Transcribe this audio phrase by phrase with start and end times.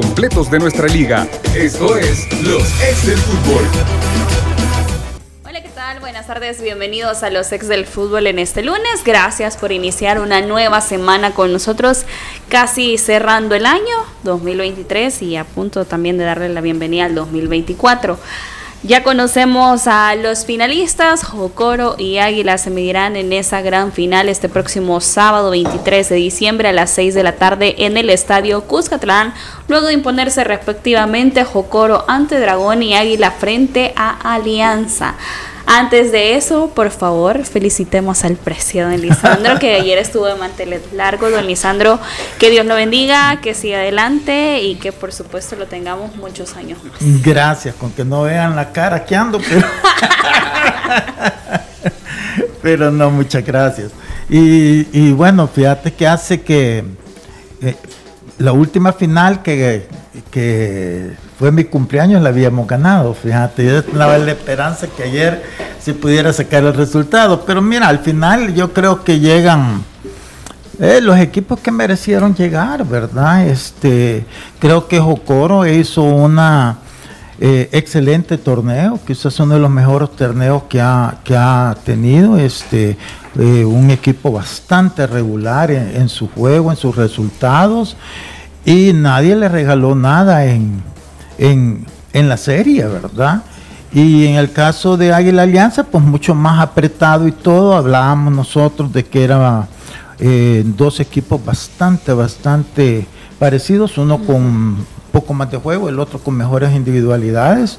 [0.00, 1.28] completos de nuestra liga.
[1.54, 3.64] Esto es Los Ex del Fútbol.
[5.44, 6.00] Hola, ¿qué tal?
[6.00, 9.04] Buenas tardes, bienvenidos a los ex del fútbol en este lunes.
[9.04, 12.06] Gracias por iniciar una nueva semana con nosotros,
[12.48, 18.18] casi cerrando el año 2023 y a punto también de darle la bienvenida al 2024.
[18.82, 24.48] Ya conocemos a los finalistas, Jocoro y Águila se medirán en esa gran final este
[24.48, 29.34] próximo sábado 23 de diciembre a las 6 de la tarde en el estadio Cuscatlán,
[29.68, 35.14] luego de imponerse respectivamente Jocoro ante Dragón y Águila frente a Alianza.
[35.66, 40.80] Antes de eso, por favor, felicitemos al precio don Lisandro, que ayer estuvo de manteles
[40.92, 41.30] largo.
[41.30, 41.98] Don Lisandro,
[42.38, 46.82] que Dios lo bendiga, que siga adelante y que por supuesto lo tengamos muchos años
[46.84, 46.98] más.
[47.22, 49.66] Gracias, con que no vean la cara que ando, pero,
[52.62, 53.92] pero no, muchas gracias.
[54.28, 56.84] Y, bueno, fíjate que hace que
[57.60, 57.76] eh,
[58.40, 59.86] la última final que,
[60.30, 65.42] que fue mi cumpleaños, la habíamos ganado, fíjate, yo tenía la esperanza que ayer
[65.78, 69.84] se pudiera sacar el resultado, pero mira, al final yo creo que llegan
[70.78, 73.46] eh, los equipos que merecieron llegar, ¿verdad?
[73.46, 74.24] Este,
[74.58, 76.78] creo que Jocoro hizo una
[77.40, 82.96] eh, excelente torneo, quizás uno de los mejores torneos que ha, que ha tenido, este,
[83.38, 87.96] eh, un equipo bastante regular en su juego, en sus resultados,
[88.64, 90.82] y nadie le regaló nada en
[91.40, 93.42] en, la serie, ¿verdad?
[93.92, 98.92] Y en el caso de Águila Alianza, pues mucho más apretado y todo, hablábamos nosotros
[98.92, 99.66] de que eran
[100.18, 103.06] eh, dos equipos bastante, bastante
[103.38, 107.78] parecidos, uno con poco más de juego, el otro con mejores individualidades.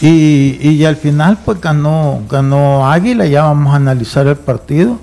[0.00, 4.98] Y, y al final pues ganó, ganó Águila, ya vamos a analizar el partido.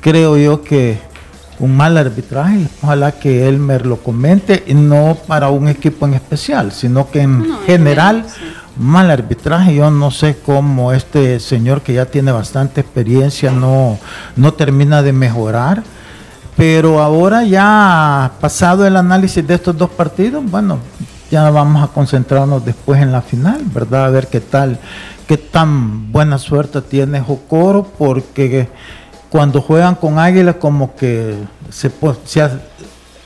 [0.00, 0.98] Creo yo que
[1.62, 2.66] un mal arbitraje.
[2.82, 7.46] Ojalá que Elmer lo comente, y no para un equipo en especial, sino que en
[7.66, 8.26] general,
[8.76, 9.76] mal arbitraje.
[9.76, 13.98] Yo no sé cómo este señor que ya tiene bastante experiencia no,
[14.36, 15.82] no termina de mejorar.
[16.56, 20.78] Pero ahora ya pasado el análisis de estos dos partidos, bueno,
[21.32, 24.04] ya vamos a concentrarnos después en la final, ¿verdad?
[24.04, 24.78] A ver qué tal,
[25.26, 28.68] qué tan buena suerte tiene Jocoro, porque
[29.30, 31.36] cuando juegan con Águila como que
[31.70, 31.90] se,
[32.26, 32.50] se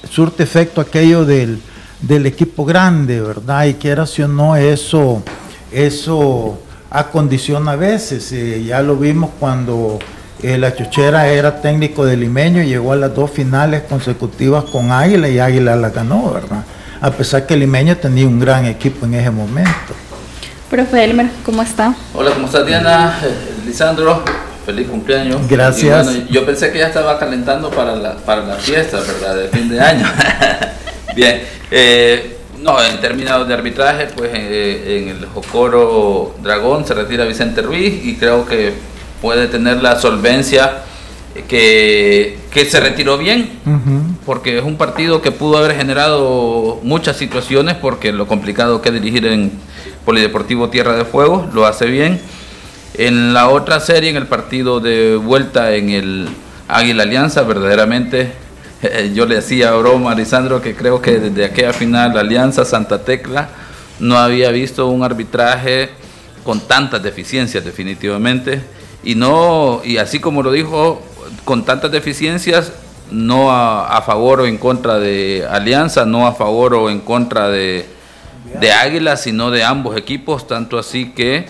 [0.08, 1.60] surte efecto aquello del,
[2.08, 3.64] equipo grande, ¿verdad?
[3.64, 5.24] Y quiera si o no, eso,
[5.72, 8.30] eso acondiciona a veces.
[8.30, 9.98] Eh, ya lo vimos cuando
[10.44, 15.28] eh, la Chuchera era técnico de Limeño llegó a las dos finales consecutivas con Águila
[15.28, 16.62] y Águila la ganó, ¿verdad?
[17.00, 19.94] A pesar que Limeño tenía un gran equipo en ese momento.
[20.70, 21.94] Profe Elmer, ¿cómo está?
[22.14, 23.18] Hola, ¿cómo está Diana?
[23.22, 24.24] Eh, Lisandro,
[24.66, 25.46] Feliz cumpleaños.
[25.48, 26.28] Gracias.
[26.28, 29.36] yo pensé que ya estaba calentando para la, para la fiesta, ¿verdad?
[29.36, 30.04] De fin de año.
[31.14, 31.40] Bien.
[31.70, 37.62] Eh, no, en términos de arbitraje, pues eh, en el Jocoro Dragón se retira Vicente
[37.62, 38.74] Ruiz y creo que
[39.22, 40.78] puede tener la solvencia
[41.48, 43.50] que, que se retiró bien,
[44.24, 48.94] porque es un partido que pudo haber generado muchas situaciones, porque lo complicado que es
[48.94, 49.52] dirigir en
[50.04, 52.20] Polideportivo Tierra de Fuego, lo hace bien.
[52.94, 56.28] En la otra serie, en el partido de vuelta en el
[56.68, 58.32] Águila Alianza, verdaderamente
[58.82, 62.64] eh, yo le hacía broma a Lisandro que creo que desde aquella final la Alianza
[62.64, 63.48] Santa Tecla
[63.98, 65.90] no había visto un arbitraje
[66.44, 68.62] con tantas deficiencias definitivamente.
[69.04, 71.02] Y no y así como lo dijo
[71.44, 72.72] con tantas deficiencias
[73.10, 77.86] no a, favor o en contra de Alianza, no a favor o en contra de,
[78.80, 81.46] Águila, sino de ambos equipos, tanto así que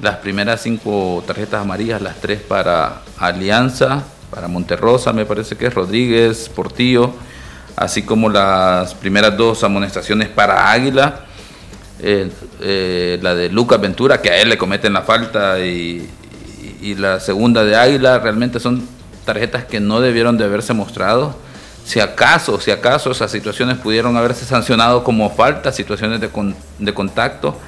[0.00, 5.74] las primeras cinco tarjetas amarillas, las tres para Alianza, para Monterrosa, me parece que es
[5.74, 7.12] Rodríguez, Portillo,
[7.76, 11.20] así como las primeras dos amonestaciones para Águila,
[12.00, 16.08] eh, la de Lucas Ventura, que a él le cometen la falta, y
[16.98, 18.95] la segunda de Águila, realmente son
[19.26, 21.36] tarjetas que no debieron de haberse mostrado.
[21.84, 26.30] Si acaso, si acaso esas situaciones pudieron haberse sancionado como falta, situaciones de,
[26.78, 27.58] de contacto,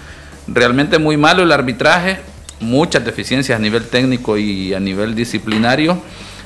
[0.47, 2.21] realmente muy malo el arbitraje,
[2.61, 6.01] muchas deficiencias a nivel técnico y a nivel disciplinario.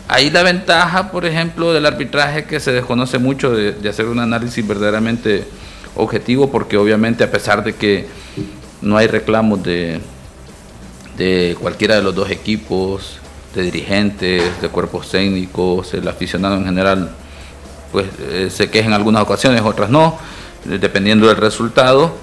[0.09, 4.67] Ahí la ventaja, por ejemplo, del arbitraje que se desconoce mucho de, hacer un análisis
[4.67, 5.45] verdaderamente
[5.95, 8.07] objetivo, porque obviamente a pesar de que
[8.83, 10.01] no hay reclamos de,
[11.17, 13.22] de cualquiera de los dos equipos,
[13.55, 17.11] de dirigentes, de cuerpos técnicos, el aficionado en general,
[17.91, 20.19] pues eh, se queja en algunas ocasiones, otras no,
[20.65, 22.15] dependiendo del resultado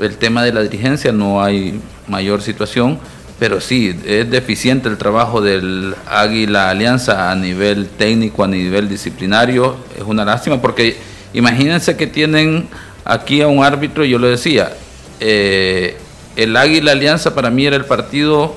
[0.00, 2.98] el tema de la dirigencia no hay mayor situación,
[3.38, 9.76] pero sí, es deficiente el trabajo del Águila Alianza a nivel técnico, a nivel disciplinario.
[9.96, 10.96] Es una lástima porque
[11.32, 12.68] imagínense que tienen
[13.04, 14.72] aquí a un árbitro, yo lo decía,
[15.20, 15.96] eh,
[16.36, 18.54] el Águila Alianza para mí era el partido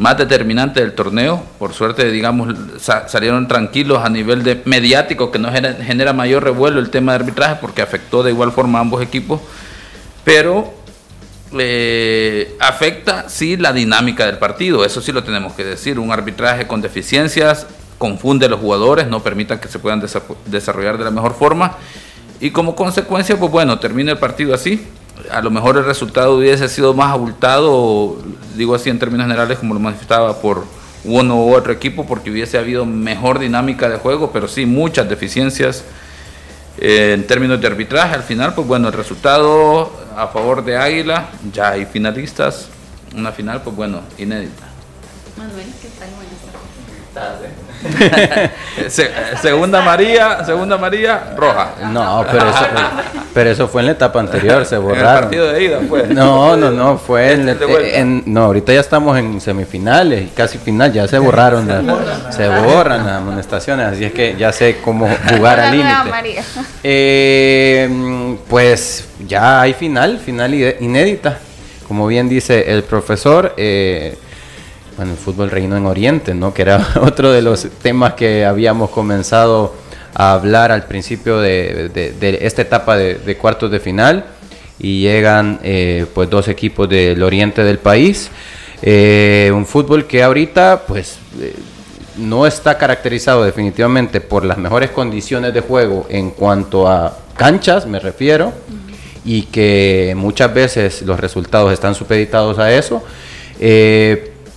[0.00, 1.44] más determinante del torneo.
[1.58, 2.54] Por suerte, digamos,
[3.06, 7.56] salieron tranquilos a nivel de mediático, que no genera, mayor revuelo el tema de arbitraje,
[7.60, 9.42] porque afectó de igual forma a ambos equipos.
[10.24, 10.72] Pero
[11.58, 15.98] eh, afecta sí la dinámica del partido, eso sí lo tenemos que decir.
[15.98, 17.66] Un arbitraje con deficiencias
[17.98, 20.02] confunde a los jugadores, no permita que se puedan
[20.46, 21.76] desarrollar de la mejor forma.
[22.40, 24.82] Y como consecuencia, pues bueno, termina el partido así,
[25.30, 28.16] a lo mejor el resultado hubiese sido más abultado,
[28.56, 30.64] digo así en términos generales, como lo manifestaba por
[31.04, 35.84] uno u otro equipo, porque hubiese habido mejor dinámica de juego, pero sí muchas deficiencias
[36.78, 38.14] eh, en términos de arbitraje.
[38.14, 42.68] Al final, pues bueno, el resultado a favor de Águila, ya hay finalistas,
[43.14, 44.68] una final, pues bueno, inédita.
[45.36, 46.08] Manuel, ¿qué tal?
[46.10, 47.50] Buenas tardes.
[49.42, 51.74] segunda María, segunda María, roja.
[51.90, 52.66] No, pero eso,
[53.32, 55.14] pero eso fue en la etapa anterior, se borraron.
[55.14, 56.06] el partido de ida fue.
[56.08, 61.18] No, no, no, fue en, no, ahorita ya estamos en semifinales, casi final, ya se
[61.18, 61.66] borraron,
[62.30, 66.42] se borran las amonestaciones, así es que ya sé cómo jugar al límite.
[66.82, 71.38] Eh, pues ya hay final, final inédita,
[71.88, 73.54] como bien dice el profesor.
[73.56, 74.18] Eh,
[75.00, 76.52] bueno, el fútbol reino en Oriente, ¿no?
[76.52, 79.74] Que era otro de los temas que habíamos comenzado
[80.12, 84.26] a hablar al principio de, esta etapa de, cuartos de final
[84.78, 88.30] y llegan eh, pues dos equipos del oriente del país.
[88.82, 91.54] Eh, un fútbol que ahorita pues eh,
[92.18, 98.00] no está caracterizado definitivamente por las mejores condiciones de juego en cuanto a canchas, me
[98.00, 98.52] refiero,
[99.24, 103.02] y que muchas veces los resultados están supeditados a eso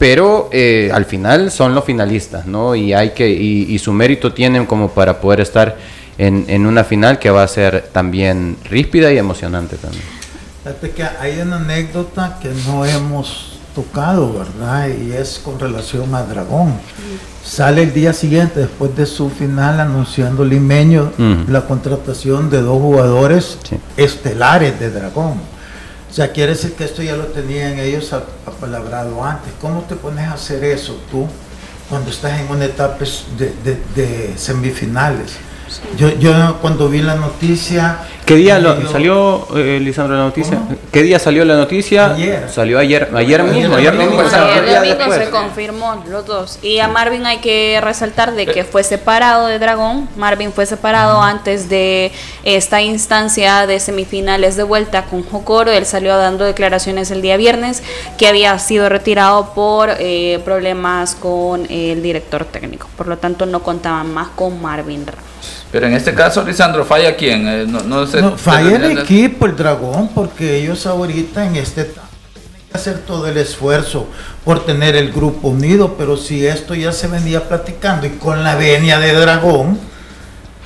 [0.04, 2.76] pero eh, al final son los finalistas, ¿no?
[2.76, 5.78] Y hay que y, su mérito tienen como para poder estar
[6.18, 10.04] en, una final que va a ser también ríspida y emocionante también.
[10.62, 14.90] Fíjate que hay una anécdota que no hemos tocado, ¿verdad?
[14.90, 16.74] Y es con relación a Dragón.
[17.42, 21.14] Sale el día siguiente, después de su final, anunciando Limeño
[21.48, 23.58] la contratación de dos jugadores
[23.96, 25.53] estelares de Dragón
[26.14, 29.52] o sea, quiere decir que esto ya lo tenían ellos apalabrado antes.
[29.60, 31.28] ¿Cómo te pones a hacer eso tú
[31.90, 35.32] cuando estás en una etapa de semifinales?
[35.98, 38.00] Yo, yo cuando vi la noticia...
[38.26, 38.58] ¿Qué día
[38.90, 40.58] salió, eh, Lisandro, la noticia?
[40.94, 42.14] ¿Qué día salió la noticia?
[42.14, 42.50] Ayer.
[42.50, 44.22] Salió ayer, ayer mismo, ayer, mismo.
[44.22, 46.60] Ayer domingo se confirmó los dos.
[46.62, 50.08] Y a Marvin hay que resaltar de que fue separado de Dragón.
[50.16, 52.14] Marvin fue separado antes de
[52.46, 55.72] esta instancia de semifinales de vuelta con Jocoro.
[55.72, 57.84] Él salió dando declaraciones el día viernes
[58.18, 62.88] que había sido retirado por eh, problemas con el director técnico.
[62.96, 65.33] Por lo tanto, no contaban más con Marvin Ramos.
[65.72, 67.48] Pero en este caso, Lisandro, ¿falla quién?
[67.48, 72.02] Eh, no, sé, falla el equipo, el dragón, porque ellos ahorita en este tienen
[72.72, 74.08] que hacer todo el esfuerzo
[74.46, 78.56] por tener el grupo unido, pero si esto ya se venía platicando y con la
[78.56, 79.80] venia de dragón,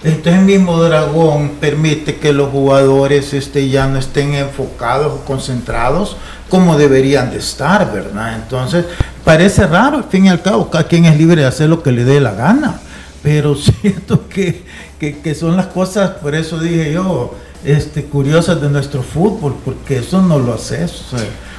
[0.03, 6.17] entonces el mismo dragón permite que los jugadores este, ya no estén enfocados o concentrados
[6.49, 8.35] como deberían de estar, ¿verdad?
[8.35, 8.85] Entonces,
[9.23, 11.91] parece raro, al fin y al cabo, cada quien es libre de hacer lo que
[11.91, 12.79] le dé la gana,
[13.27, 14.63] pero siento que
[14.97, 17.35] que, son las cosas, por eso dije yo,
[17.65, 21.03] este, curiosas de nuestro fútbol, porque eso no lo haces.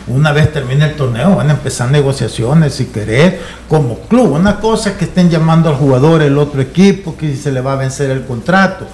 [0.06, 3.34] una vez termine el torneo, van a empezar negociaciones si querés,
[3.68, 4.32] como club.
[4.32, 7.74] Una cosa es que estén llamando al jugador, el otro equipo, que se le va
[7.74, 8.86] a vencer el contrato.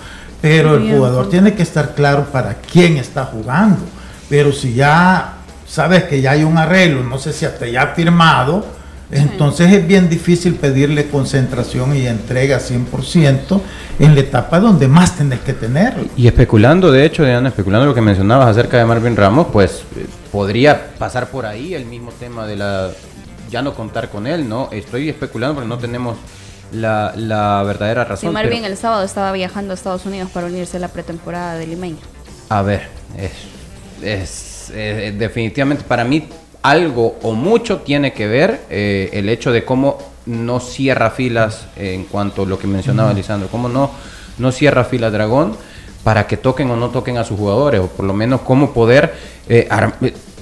[0.42, 3.78] Pero el jugador tiene que estar claro para quién está jugando.
[4.28, 8.66] Pero si ya sabes que ya hay un arreglo, no sé si hasta ya firmado,
[9.14, 13.60] entonces es bien difícil pedirle concentración y entrega 100%
[14.00, 15.94] en la etapa donde más tenés que tener.
[16.16, 20.06] Y especulando, de hecho, Diana, especulando lo que mencionabas acerca de Marvin Ramos, pues eh,
[20.32, 22.90] podría pasar por ahí el mismo tema de la
[23.50, 24.68] ya no contar con él, ¿no?
[24.72, 26.16] Estoy especulando porque no tenemos
[26.72, 28.30] la, la verdadera razón.
[28.30, 31.68] Sí, Marvin el sábado estaba viajando a Estados Unidos para unirse a la pretemporada de
[31.68, 31.98] Limeño.
[32.48, 32.88] A ver,
[34.02, 36.28] es, es definitivamente para mí
[36.64, 42.04] algo o mucho tiene que ver eh, el hecho de cómo no cierra filas en
[42.04, 43.90] cuanto a lo que mencionaba Lisandro, cómo no,
[44.38, 45.54] no cierra filas Dragón
[46.02, 49.12] para que toquen o no toquen a sus jugadores, o por lo menos cómo poder
[49.46, 49.68] eh,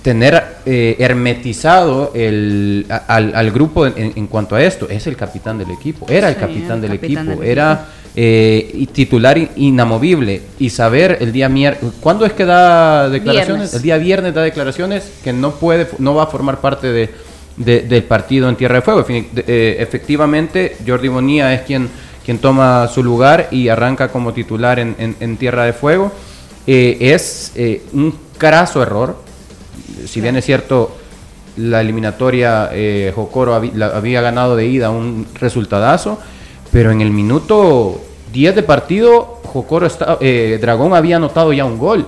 [0.02, 4.88] tener eh, hermetizado el, al, grupo en, cuanto a esto.
[4.88, 10.70] Es el capitán del equipo, era el capitán, del, equipo, era eh, titular inamovible y
[10.70, 13.74] saber el día miércoles, ¿cuándo es que da declaraciones?
[13.74, 17.10] El día viernes da declaraciones que no puede, no va a formar parte de,
[17.56, 19.04] del partido en Tierra de Fuego.
[19.08, 21.88] Eh, efectivamente, Jordi Bonía es quien,
[22.24, 26.12] quien toma su lugar y arranca como titular en, en, Tierra de Fuego.
[26.66, 29.16] eh, es eh, un caraso error.
[30.06, 30.96] Si bien es cierto,
[31.56, 36.18] la eliminatoria eh, Jocoro había, ganado de ida un resultadazo,
[36.72, 38.00] pero en el minuto
[38.32, 39.88] 10 de partido, Jocoro
[40.60, 42.06] Dragón había anotado ya un gol.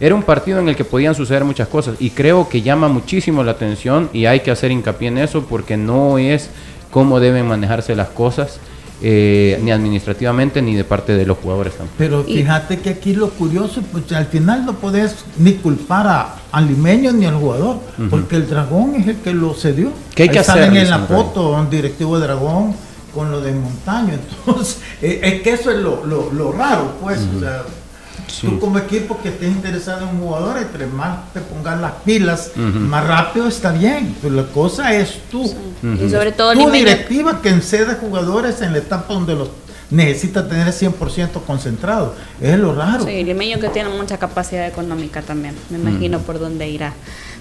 [0.00, 3.44] Era un partido en el que podían suceder muchas cosas y creo que llama muchísimo
[3.44, 6.50] la atención y hay que hacer hincapié en eso porque no es
[6.90, 8.58] cómo deben manejarse las cosas.
[9.02, 11.96] Eh, ni administrativamente ni de parte de los jugadores tampoco.
[11.98, 16.66] Pero fíjate que aquí lo curioso, pues al final no podés ni culpar a, al
[16.66, 19.90] limeño ni al jugador, porque el dragón es el que lo cedió.
[20.14, 20.54] ¿Qué hay que hacer?
[20.54, 22.74] Salen en la foto un directivo de dragón
[23.16, 27.18] con lo de montaño, entonces eh, es que eso es lo, lo, lo raro, pues.
[28.40, 32.50] Tú como equipo que estés interesado en un jugador, entre más te pongas las pilas,
[32.56, 34.14] más rápido está bien.
[34.20, 35.54] Pero la cosa es tú.
[35.82, 39.48] Y sobre todo tu directiva que encede jugadores en la etapa donde los
[39.90, 42.14] necesita tener 100% concentrado.
[42.40, 43.04] Es lo raro.
[43.04, 45.54] Sí, Limeño que tiene mucha capacidad económica también.
[45.70, 46.92] Me imagino por dónde irá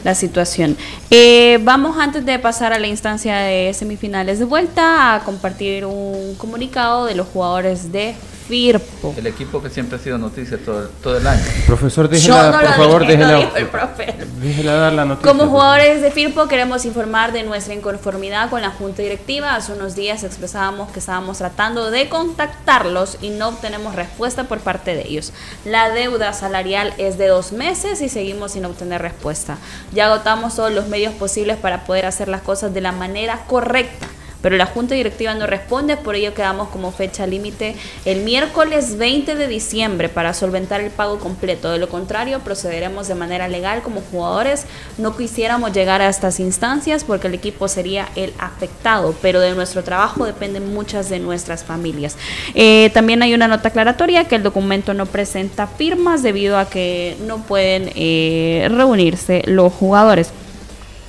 [0.04, 0.78] la situación.
[1.10, 6.36] Eh, vamos antes de pasar a la instancia de semifinales de vuelta a compartir un
[6.36, 8.16] comunicado de los jugadores de
[8.48, 9.14] Firpo.
[9.18, 11.42] El equipo que siempre ha sido noticia todo, todo el año.
[11.66, 13.40] Profesor, déjela, por favor, déjela,
[14.42, 15.32] déjela, dar la noticia.
[15.32, 19.56] Como jugadores de Firpo queremos informar de nuestra inconformidad con la Junta Directiva.
[19.56, 24.96] Hace unos días expresábamos que estábamos tratando de contactarlos y no obtenemos respuesta por parte
[24.96, 25.34] de ellos.
[25.66, 29.58] La deuda salarial es de dos meses y seguimos sin obtener respuesta.
[29.92, 34.08] Ya agotamos todos los medios posibles para poder hacer las cosas de la manera correcta
[34.46, 37.76] pero la Junta Directiva no responde, por ello quedamos como fecha límite
[38.06, 41.72] el miércoles 20 de diciembre para solventar el pago completo.
[41.72, 44.68] De lo contrario, procederemos de manera legal como jugadores.
[45.00, 49.84] No quisiéramos llegar a estas instancias porque el equipo sería el afectado, pero de nuestro
[49.84, 52.16] trabajo dependen muchas de nuestras familias.
[52.54, 57.18] Eh, también hay una nota aclaratoria que el documento no presenta firmas debido a que
[57.26, 60.32] no pueden eh, reunirse los jugadores.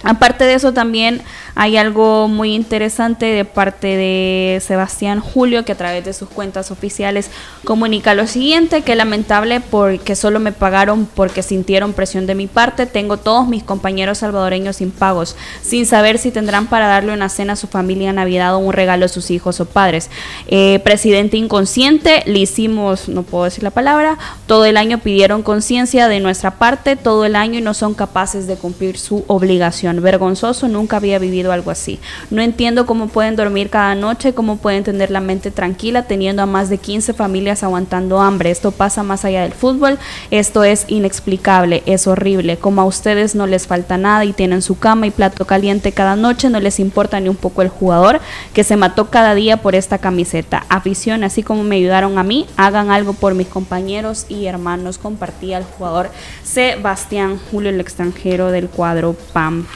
[0.03, 1.23] Aparte de eso también
[1.55, 6.71] hay algo muy interesante de parte de Sebastián Julio que a través de sus cuentas
[6.71, 7.31] oficiales
[7.65, 12.85] comunica lo siguiente, que lamentable porque solo me pagaron porque sintieron presión de mi parte.
[12.85, 17.55] Tengo todos mis compañeros salvadoreños sin pagos, sin saber si tendrán para darle una cena
[17.55, 20.11] a su familia en Navidad o un regalo a sus hijos o padres.
[20.47, 26.09] Eh, presidente inconsciente, le hicimos, no puedo decir la palabra, todo el año pidieron conciencia
[26.09, 29.86] de nuestra parte, todo el año y no son capaces de cumplir su obligación.
[29.95, 31.99] Vergonzoso, nunca había vivido algo así.
[32.31, 36.47] No entiendo cómo pueden dormir cada noche, cómo pueden tener la mente tranquila teniendo a
[36.47, 38.51] más de 15 familias aguantando hambre.
[38.51, 39.99] Esto pasa más allá del fútbol,
[40.31, 42.57] esto es inexplicable, es horrible.
[42.57, 46.17] Como a ustedes no les falta nada y tienen su cama y plato caliente cada
[46.17, 48.21] noche, no les importa ni un poco el jugador
[48.53, 50.65] que se mató cada día por esta camiseta.
[50.69, 54.99] Afición, así como me ayudaron a mí, hagan algo por mis compañeros y hermanos.
[54.99, 56.11] Compartía el jugador
[56.43, 59.15] Sebastián Julio, el extranjero del cuadro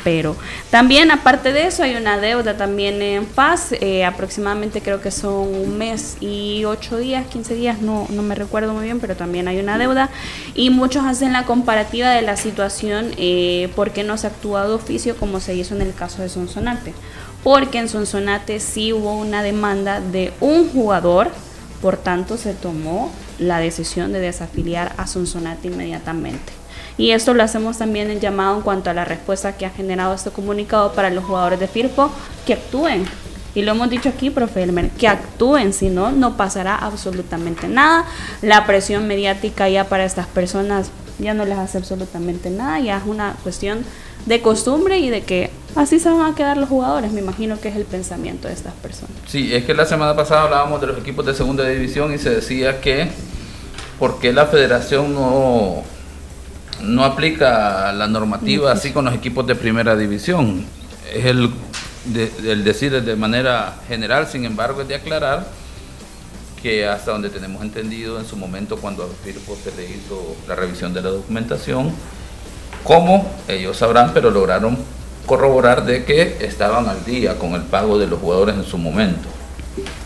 [0.00, 0.37] Pampero.
[0.71, 5.54] También, aparte de eso hay una deuda también en paz, eh, aproximadamente creo que son
[5.54, 9.47] un mes y ocho días, 15 días, no, no me recuerdo muy bien, pero también
[9.49, 10.09] hay una deuda.
[10.54, 14.73] Y muchos hacen la comparativa de la situación, eh, por qué no se actúa de
[14.73, 16.95] oficio como se hizo en el caso de Sonsonate.
[17.45, 21.30] Porque en Sonsonate sí hubo una demanda de un jugador,
[21.83, 26.60] por tanto se tomó la decisión de desafiliar a Sonsonate inmediatamente.
[27.00, 30.12] Y esto lo hacemos también en llamado en cuanto a la respuesta que ha generado
[30.12, 32.11] este comunicado para los jugadores de FIRPO,
[32.47, 33.07] que actúen.
[33.54, 38.04] Y lo hemos dicho aquí, profe Elmer, que actúen, si no, no pasará absolutamente nada.
[38.42, 43.04] La presión mediática ya para estas personas ya no les hace absolutamente nada, ya es
[43.07, 43.83] una cuestión
[44.26, 47.69] de costumbre y de que así se van a quedar los jugadores, me imagino que
[47.69, 49.16] es el pensamiento de estas personas.
[49.26, 52.28] Sí, es que la semana pasada hablábamos de los equipos de segunda división y se
[52.28, 53.09] decía que
[53.99, 55.83] por qué la federación no
[56.83, 60.65] no aplica la normativa así con los equipos de primera división.
[61.13, 61.53] Es el,
[62.65, 65.47] decir de manera general, sin embargo, es de aclarar
[66.63, 70.55] que hasta donde tenemos entendido en su momento cuando a Firpo se le hizo la
[70.55, 71.93] revisión de la documentación,
[72.85, 74.77] como ellos sabrán, pero lograron
[75.27, 79.29] corroborar de que estaban al día con el pago de los jugadores en su momento.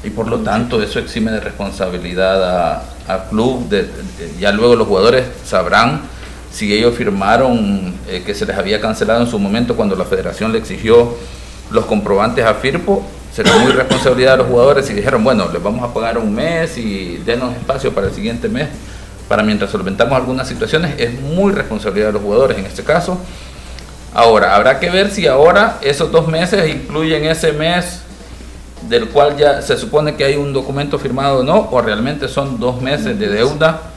[0.05, 3.69] Y por lo tanto eso exime de responsabilidad al club,
[4.39, 6.03] ya luego los jugadores sabrán
[6.55, 10.53] si ellos firmaron eh, que se les había cancelado en su momento cuando la federación
[10.53, 11.17] le exigió
[11.73, 15.83] los comprobantes a Firpo, será muy responsabilidad de los jugadores y dijeron, bueno, les vamos
[15.83, 18.69] a pagar un mes y denos espacio para el siguiente mes,
[19.27, 23.19] para mientras solventamos algunas situaciones, es muy responsabilidad de los jugadores en este caso.
[24.15, 28.03] Ahora, habrá que ver si ahora esos dos meses incluyen ese mes
[28.89, 32.61] del cual ya se supone que hay un documento firmado o no, o realmente son
[32.61, 33.94] dos meses de deuda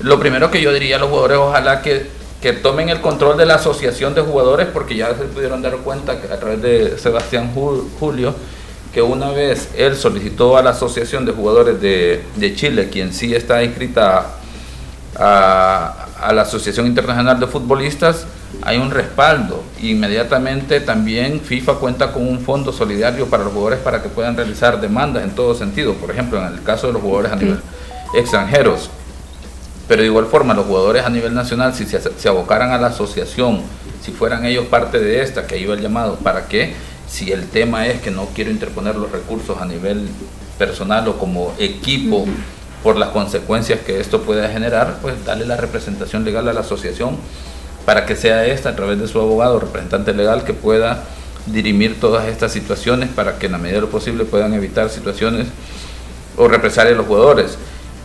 [0.00, 2.06] lo primero que yo diría a los jugadores, ojalá que,
[2.40, 6.20] que tomen el control de la asociación de jugadores, porque ya se pudieron dar cuenta
[6.20, 8.34] que a través de Sebastián Julio,
[8.92, 13.34] que una vez él solicitó a la Asociación de Jugadores de, de Chile, quien sí
[13.34, 14.26] está inscrita
[15.16, 18.26] a, a la Asociación Internacional de Futbolistas,
[18.62, 19.62] hay un respaldo.
[19.82, 24.80] Inmediatamente también FIFA cuenta con un fondo solidario para los jugadores para que puedan realizar
[24.80, 25.94] demandas en todo sentido.
[25.94, 27.60] Por ejemplo, en el caso de los jugadores a nivel
[28.14, 28.90] extranjeros.
[29.88, 33.62] Pero de igual forma, los jugadores a nivel nacional, si se, abocaran a la asociación,
[34.02, 36.74] si fueran ellos parte de esta, que iba el llamado, ¿para qué?
[37.08, 40.06] Si el tema es que no quiero interponer los recursos a nivel
[40.58, 42.26] personal o como equipo
[42.82, 47.16] por las consecuencias que esto pueda generar, pues darle la representación legal a la asociación
[47.86, 51.04] para que sea esta, a través de su abogado, representante legal, que pueda
[51.46, 55.46] dirimir todas estas situaciones para que en la medida de lo posible puedan evitar situaciones
[56.36, 57.56] o represalias a los jugadores.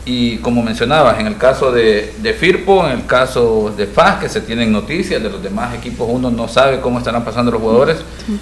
[0.05, 4.27] Y como mencionabas, en el caso de, de, Firpo, en el caso de FAS, que
[4.27, 7.97] se tienen noticias de los demás equipos, uno no sabe cómo estarán pasando los jugadores.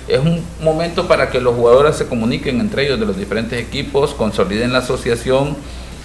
[0.08, 4.16] Es un momento para que los jugadores se comuniquen entre ellos de los diferentes equipos,
[4.16, 5.56] consoliden la asociación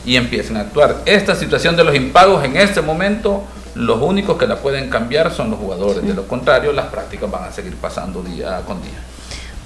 [0.04, 0.96] y empiecen a actuar.
[1.06, 3.42] Esta situación de los impagos en este momento
[3.76, 7.44] los únicos que la pueden cambiar son los jugadores, de lo contrario las prácticas van
[7.44, 9.02] a seguir pasando día con día.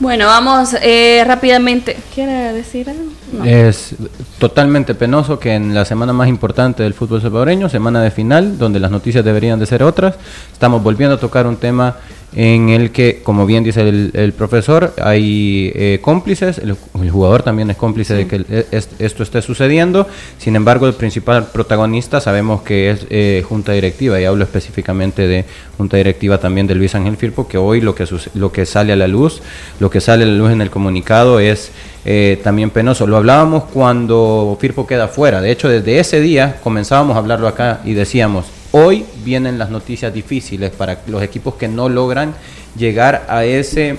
[0.01, 1.97] Bueno, vamos eh, rápidamente.
[2.15, 3.45] ¿Quiere decir algo?
[3.45, 3.95] Es
[4.39, 8.81] totalmente penoso que en la semana más importante del fútbol salvadoreño, semana de final, donde
[8.81, 10.17] las noticias deberían de ser otras,
[10.53, 11.97] estamos volviendo a tocar un tema
[12.35, 16.77] en el que, como bien dice el, profesor, hay eh, cómplices, el,
[17.11, 20.07] jugador también es cómplice de que esto esté sucediendo,
[20.39, 25.45] sin embargo el principal protagonista sabemos que es eh, Junta Directiva, y hablo específicamente de
[25.77, 28.97] Junta Directiva también de Luis Ángel Firpo, que hoy lo que, lo que sale a
[28.97, 29.43] la luz,
[29.81, 31.73] lo que sale a la luz en el comunicado es
[32.05, 33.07] eh, también penoso.
[33.07, 37.81] Lo hablábamos cuando Firpo queda fuera, de hecho desde ese día comenzábamos a hablarlo acá
[37.85, 42.35] y decíamos, Hoy vienen las noticias difíciles para los equipos que no logran
[42.77, 43.99] llegar a ese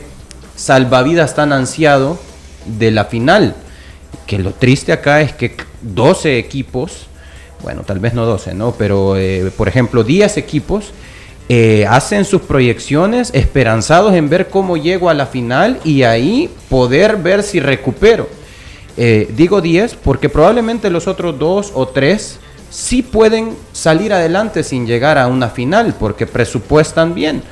[0.56, 2.18] salvavidas tan ansiado
[2.66, 3.56] de la final.
[4.26, 7.08] Que lo triste acá es que 12 equipos,
[7.62, 8.72] bueno, tal vez no 12, ¿no?
[8.72, 10.94] Pero, eh, por ejemplo, 10 equipos
[11.50, 17.18] eh, hacen sus proyecciones esperanzados en ver cómo llego a la final y ahí poder
[17.18, 18.30] ver si recupero.
[18.96, 22.40] Eh, digo 10 porque probablemente los otros dos o tres
[22.72, 27.44] sí pueden salir adelante sin llegar a una final, porque presupuestan bien.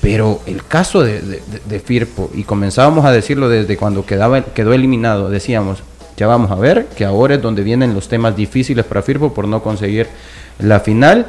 [0.00, 5.82] Pero el caso de, Firpo, y comenzábamos a decirlo desde cuando quedaba, quedó eliminado, decíamos,
[6.16, 9.46] ya vamos a ver que ahora es donde vienen los temas difíciles para Firpo por
[9.46, 10.06] no conseguir
[10.58, 11.26] la final.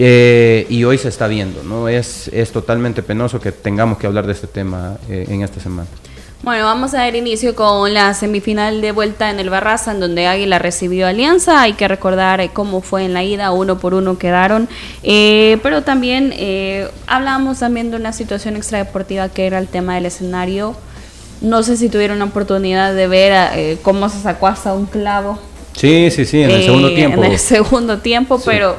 [0.00, 1.88] Eh, y hoy se está viendo, ¿no?
[1.88, 5.88] Es, es totalmente penoso que tengamos que hablar de este tema eh, en esta semana.
[6.42, 10.28] Bueno, vamos a dar inicio con la semifinal de vuelta en el Barraza, en donde
[10.28, 11.60] Águila recibió Alianza.
[11.62, 14.68] Hay que recordar eh, cómo fue en la ida, uno por uno quedaron.
[15.02, 20.06] Eh, pero también eh, hablamos también de una situación extradeportiva que era el tema del
[20.06, 20.76] escenario.
[21.40, 25.40] No sé si tuvieron la oportunidad de ver cómo se sacó hasta un clavo.
[25.74, 27.24] Sí, sí, sí, en el segundo tiempo.
[27.24, 28.76] En el segundo tiempo, pero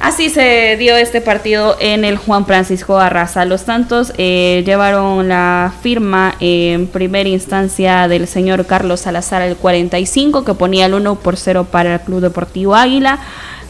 [0.00, 3.44] Así se dio este partido en el Juan Francisco Arraza.
[3.44, 10.42] Los Santos eh, llevaron la firma en primera instancia del señor Carlos Salazar el 45,
[10.46, 13.18] que ponía el 1 por 0 para el Club Deportivo Águila.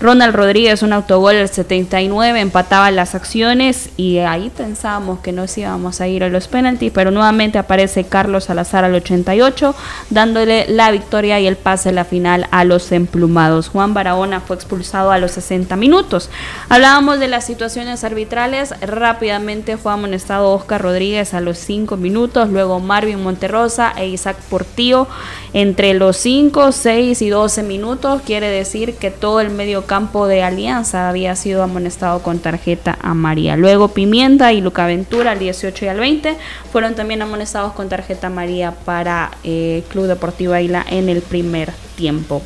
[0.00, 6.00] Ronald Rodríguez, un autogol el 79, empataba las acciones y ahí pensábamos que nos íbamos
[6.00, 9.74] a ir a los penaltis, pero nuevamente aparece Carlos Salazar al 88,
[10.08, 13.68] dándole la victoria y el pase a la final a los emplumados.
[13.68, 16.30] Juan Barahona fue expulsado a los 60 minutos.
[16.70, 22.80] Hablábamos de las situaciones arbitrales, rápidamente fue amonestado Oscar Rodríguez a los 5 minutos, luego
[22.80, 25.08] Marvin Monterrosa e Isaac Portillo
[25.52, 30.44] entre los 5, 6 y 12 minutos, quiere decir que todo el medio campo de
[30.44, 33.56] Alianza había sido amonestado con tarjeta amarilla.
[33.56, 36.36] Luego Pimienta y Luca Ventura al 18 y al 20
[36.70, 42.40] fueron también amonestados con tarjeta amarilla para eh, Club Deportivo Aila en el primer tiempo.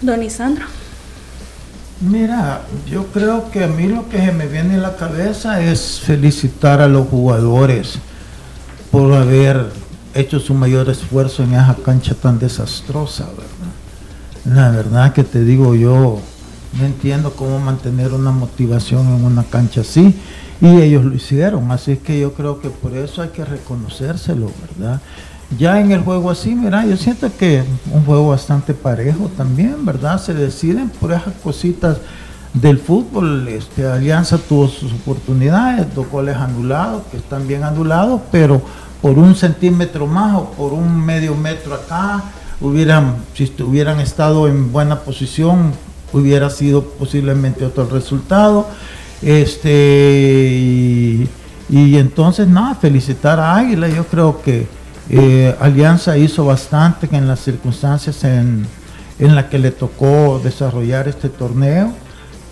[0.00, 0.66] Don Isandro.
[2.00, 6.00] Mira, yo creo que a mí lo que se me viene a la cabeza es
[6.00, 8.00] felicitar a los jugadores
[8.90, 9.70] por haber
[10.12, 13.57] hecho su mayor esfuerzo en esa cancha tan desastrosa, ¿verdad?
[14.52, 16.20] La verdad que te digo yo,
[16.78, 20.14] no entiendo cómo mantener una motivación en una cancha así.
[20.60, 24.50] Y ellos lo hicieron, así es que yo creo que por eso hay que reconocérselo,
[24.76, 25.00] ¿verdad?
[25.56, 30.20] Ya en el juego así, mira, yo siento que un juego bastante parejo también, ¿verdad?
[30.20, 31.98] Se deciden por esas cositas
[32.54, 33.46] del fútbol.
[33.48, 38.60] Este, Alianza tuvo sus oportunidades, dos goles anulados, que están bien anulados, pero
[39.00, 42.24] por un centímetro más o por un medio metro acá,
[42.60, 45.72] hubieran, si hubieran estado en buena posición,
[46.12, 48.66] hubiera sido posiblemente otro resultado.
[49.22, 51.26] Este,
[51.68, 53.88] y, entonces, nada, felicitar a Águila.
[53.88, 54.66] Yo creo que
[55.10, 58.66] eh, Alianza hizo bastante en las circunstancias en,
[59.18, 61.92] en las que le tocó desarrollar este torneo.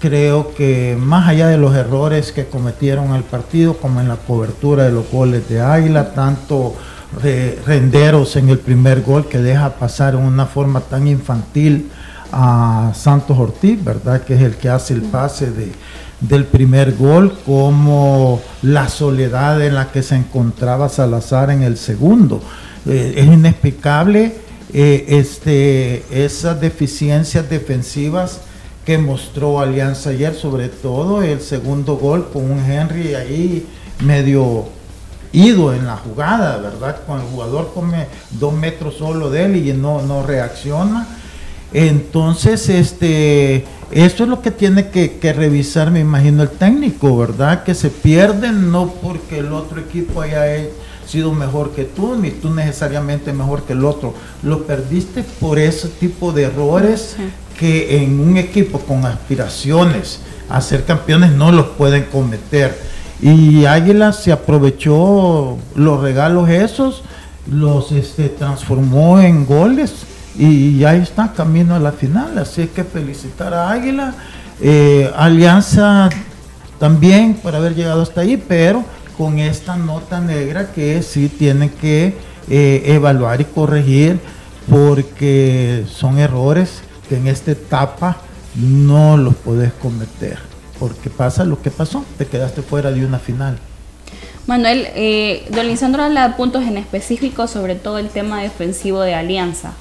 [0.00, 4.84] Creo que más allá de los errores que cometieron al partido, como en la cobertura
[4.84, 6.74] de los goles de Águila, tanto
[7.22, 11.90] renderos en el primer gol que deja pasar en una forma tan infantil
[12.32, 14.22] a Santos Ortiz, ¿verdad?
[14.22, 15.72] Que es el que hace el pase de,
[16.20, 22.42] del primer gol, como la soledad en la que se encontraba Salazar en el segundo.
[22.86, 24.34] Eh, es inexplicable
[24.72, 28.40] eh, este, esas deficiencias defensivas
[28.84, 33.66] que mostró Alianza ayer, sobre todo el segundo gol con un Henry ahí
[34.04, 34.66] medio
[35.36, 37.00] ido en la jugada, ¿verdad?
[37.06, 41.06] Cuando el jugador come dos metros solo de él y no, no reacciona.
[41.74, 47.64] Entonces, este, esto es lo que tiene que, revisar, me imagino, el técnico, ¿verdad?
[47.64, 50.46] Que se pierden no porque el otro equipo haya
[51.06, 54.14] sido mejor que tú, ni tú necesariamente mejor que el otro.
[54.42, 57.16] Lo perdiste por ese tipo de errores
[57.58, 62.95] que en un equipo con aspiraciones a ser campeones no los pueden cometer.
[63.20, 67.02] Y Águila se aprovechó los regalos esos,
[67.50, 69.94] los este, transformó en goles
[70.38, 72.36] y ya está camino a la final.
[72.38, 74.14] Así que felicitar a Águila,
[74.60, 76.10] eh, Alianza
[76.78, 78.84] también por haber llegado hasta ahí, pero
[79.16, 82.14] con esta nota negra que sí tienen que
[82.50, 84.20] eh, evaluar y corregir
[84.68, 88.18] porque son errores que en esta etapa
[88.56, 90.38] no los puedes cometer
[90.78, 93.58] porque pasa lo que pasó, te quedaste fuera de una final.
[94.46, 99.14] Manuel, eh, don Lisandro habla de puntos en específico sobre todo el tema defensivo de
[99.14, 99.72] Alianza.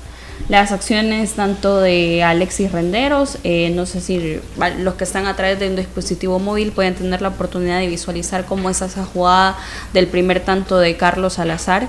[0.50, 4.40] Las acciones tanto de Alexis Renderos, eh, no sé si
[4.80, 8.46] los que están a través de un dispositivo móvil pueden tener la oportunidad de visualizar
[8.46, 9.58] cómo es esa jugada
[9.94, 11.88] del primer tanto de Carlos Salazar.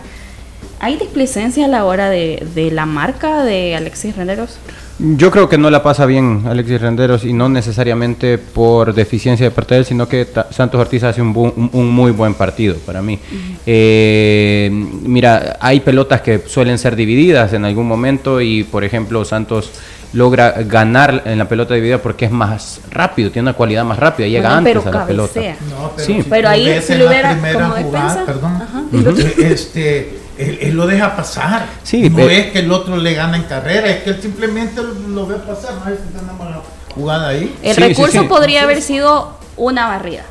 [0.79, 4.59] ¿Hay displicencia a la hora de, de la marca de Alexis Renderos?
[4.99, 9.51] Yo creo que no la pasa bien Alexis Renderos y no necesariamente por deficiencia de
[9.51, 11.33] parte de él, sino que Santos Ortiz hace un,
[11.73, 13.19] muy buen partido para mí.
[13.67, 19.71] Eh, mira, hay pelotas que suelen ser divididas en algún momento y, por ejemplo, Santos
[20.15, 24.27] logra ganar en la pelota dividida porque es más rápido, tiene una cualidad más rápida,
[24.27, 25.41] llega antes a la pelota.
[25.69, 26.25] No, pero sí.
[26.29, 28.63] pero ahí si lo hubiera como defensa, perdón,
[29.39, 31.67] este él, lo deja pasar.
[32.11, 35.37] no es que el otro le gana en carrera, es que él simplemente lo, ve
[35.37, 35.75] pasar.
[35.85, 36.63] No es que tenemos la
[36.95, 37.55] jugada ahí.
[37.63, 40.25] El recurso podría haber sido una barrida.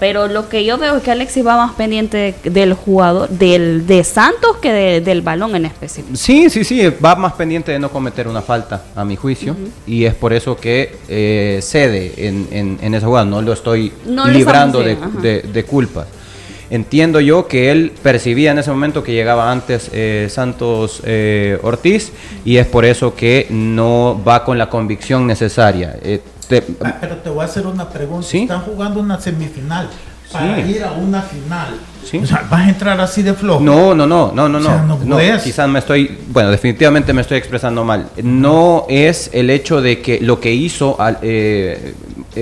[0.00, 4.02] Pero lo que yo veo es que Alexis va más pendiente del jugador, del de
[4.02, 6.16] Santos, que del balón en específico.
[6.16, 9.56] Sí, sí, sí, va más pendiente de no cometer una falta, a mi juicio.
[9.86, 13.24] Y es por eso que eh, cede en, en, esa jugada.
[13.24, 16.06] No lo estoy librando de, de, de culpas.
[16.70, 22.12] Entiendo yo que él percibía en ese momento que llegaba antes eh, Santos eh, Ortiz
[22.44, 25.96] y es por eso que no va con la convicción necesaria.
[26.02, 26.22] Eh,
[26.82, 28.26] ah, pero te voy a hacer una pregunta.
[28.32, 29.90] Están jugando una semifinal
[30.32, 31.74] para ir a una final.
[32.50, 33.60] ¿Vas a entrar así de flojo?
[33.60, 34.98] No, no, no, no, no, no.
[35.04, 38.08] no quizás me estoy, bueno, definitivamente me estoy expresando mal.
[38.22, 40.96] No es el hecho de que lo que hizo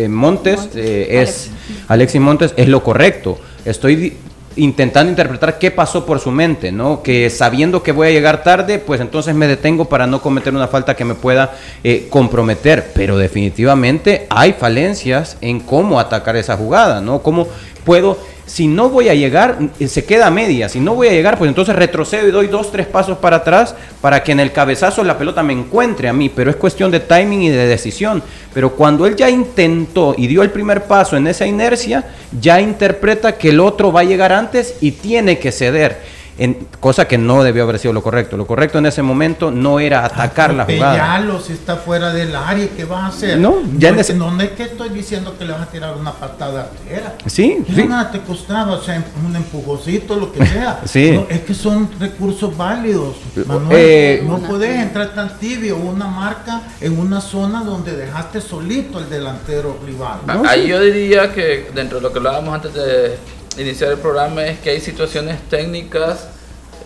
[0.09, 1.51] Montes, es,
[1.89, 4.17] Alexis Montes, es lo correcto estoy
[4.57, 7.03] intentando interpretar qué pasó por su mente, ¿no?
[7.03, 10.69] Que sabiendo que voy a llegar tarde, pues entonces me detengo para no cometer una
[10.69, 11.53] falta que me pueda
[11.85, 12.93] eh, comprometer.
[12.95, 17.21] Pero definitivamente hay falencias en cómo atacar esa jugada, ¿no?
[17.23, 17.49] Cómo
[17.85, 18.19] puedo
[18.53, 20.69] si no voy a llegar, eh, se queda media.
[20.69, 23.75] Si no voy a llegar, pues entonces retrocedo y doy dos, tres pasos para atrás
[24.01, 26.29] para que en el cabezazo la pelota me encuentre a mí.
[26.29, 28.23] Pero es cuestión de timing y de decisión.
[28.53, 32.05] Pero cuando él ya intentó y dio el primer paso en esa inercia,
[32.39, 36.22] ya interpreta que el otro va a llegar antes y tiene que ceder
[36.81, 38.37] cosa que no debió haber sido lo correcto.
[38.37, 41.41] Lo correcto en ese momento no era atacar la jugada.
[41.45, 43.39] si está fuera del área, ¿qué vas a hacer?
[43.39, 44.01] No, ya no,
[44.41, 47.15] es que estoy diciendo que le vas a tirar una patada artera.
[47.27, 47.85] Sí, sí.
[47.85, 50.81] Nada te costaba, o sea, un empujocito, lo que sea.
[50.85, 51.21] sí.
[51.29, 53.17] es que son recursos válidos.
[53.71, 59.09] Eh, no puedes entrar tan tibio una marca en una zona donde dejaste solito el
[59.09, 60.21] delantero rival.
[60.47, 63.19] Ahí yo diría que dentro de lo que hablábamos antes de
[63.59, 66.29] iniciar el programa es que hay situaciones técnicas,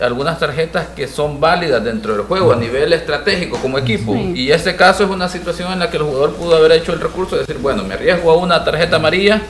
[0.00, 4.14] algunas tarjetas que son válidas dentro del juego a nivel estratégico como equipo.
[4.14, 7.00] Y ese caso es una situación en la que el jugador pudo haber hecho el
[7.00, 9.40] recurso de decir, bueno, me arriesgo a una tarjeta amarilla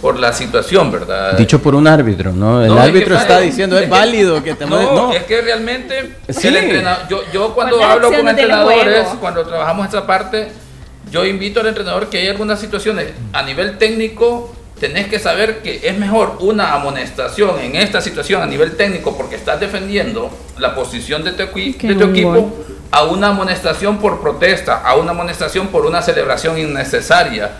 [0.00, 1.36] por la situación, ¿verdad?
[1.36, 2.62] Dicho por un árbitro, ¿no?
[2.62, 6.16] El árbitro está diciendo es, válido que te no, es que realmente
[7.08, 10.48] yo, yo cuando hablo con entrenadores, cuando trabajamos esa parte,
[11.10, 14.52] yo invito al entrenador que hay algunas situaciones a nivel técnico
[14.88, 19.34] tenés que saber que es mejor una amonestación en esta situación a nivel técnico porque
[19.34, 22.52] estás defendiendo la posición de tu, de tu equipo
[22.90, 27.52] a una amonestación por protesta, a una amonestación por una celebración innecesaria,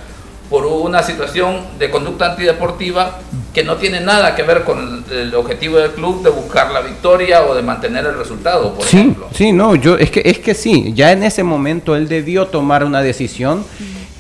[0.50, 3.20] por una situación de conducta antideportiva
[3.54, 7.44] que no tiene nada que ver con el objetivo del club de buscar la victoria
[7.44, 9.28] o de mantener el resultado, por sí, ejemplo.
[9.34, 12.84] Sí, no, yo es que es que sí, ya en ese momento él debió tomar
[12.84, 13.64] una decisión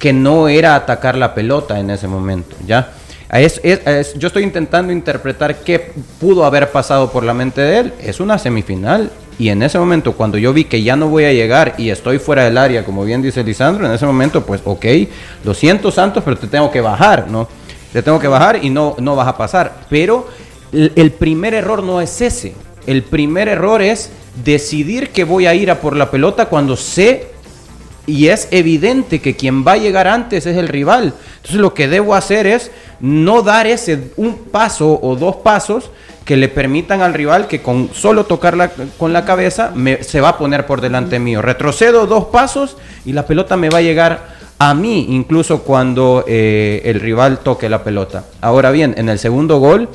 [0.04, 2.92] que no era atacar la pelota en ese momento, ¿ya?
[3.30, 3.62] Es,
[4.18, 7.94] yo estoy intentando interpretar qué pudo haber pasado por la mente de él.
[8.02, 9.10] Es una semifinal.
[9.38, 12.18] Y en ese momento, cuando yo vi que ya no voy a llegar y estoy
[12.18, 14.84] fuera del área, como bien dice Lisandro, en ese momento, pues, ok,
[15.42, 17.48] lo siento, Santos, pero te tengo que bajar, ¿no?
[17.90, 19.72] Te tengo que bajar y no, no vas a pasar.
[19.88, 20.28] Pero
[20.70, 22.52] el primer error no es ese.
[22.86, 24.10] El primer error es
[24.44, 27.32] decidir que voy a ir a por la pelota cuando sé
[28.06, 31.14] y es evidente que quien va a llegar antes es el rival.
[31.36, 35.90] Entonces lo que debo hacer es no dar ese un paso o dos pasos
[36.24, 40.38] que le permitan al rival que con solo tocarla con la cabeza se va a
[40.38, 41.42] poner por delante mío.
[41.42, 46.82] Retrocedo dos pasos y la pelota me va a llegar a mí, incluso cuando eh,
[46.84, 48.24] el rival toque la pelota.
[48.40, 49.88] Ahora bien, en el segundo gol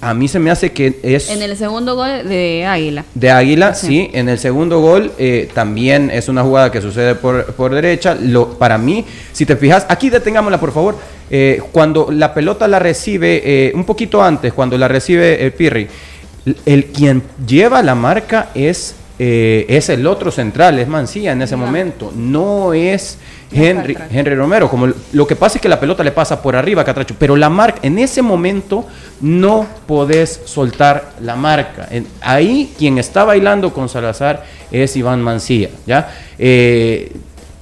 [0.00, 1.28] a mí se me hace que es...
[1.28, 3.04] En el segundo gol de Águila.
[3.14, 4.10] De Águila, sí.
[4.14, 8.14] En el segundo gol eh, también es una jugada que sucede por, derecha.
[8.14, 10.96] Lo, para mí, si te fijas, aquí detengámosla por favor.
[11.30, 15.86] Eh, cuando la pelota la recibe, eh, un poquito antes, cuando la recibe el Pirri,
[16.64, 22.10] el, quien lleva la marca es, es el otro central, es Mancilla en ese momento.
[22.16, 23.18] No es
[23.52, 24.68] Henry, Henry Romero.
[24.68, 27.50] Como lo que pasa es que la pelota le pasa por arriba, Catracho, pero la
[27.50, 28.86] marca, en ese momento
[29.20, 31.88] no podés soltar la marca.
[32.20, 36.10] ahí quien está bailando con Salazar es Iván Mancía, ¿ya?
[36.38, 37.12] Eh,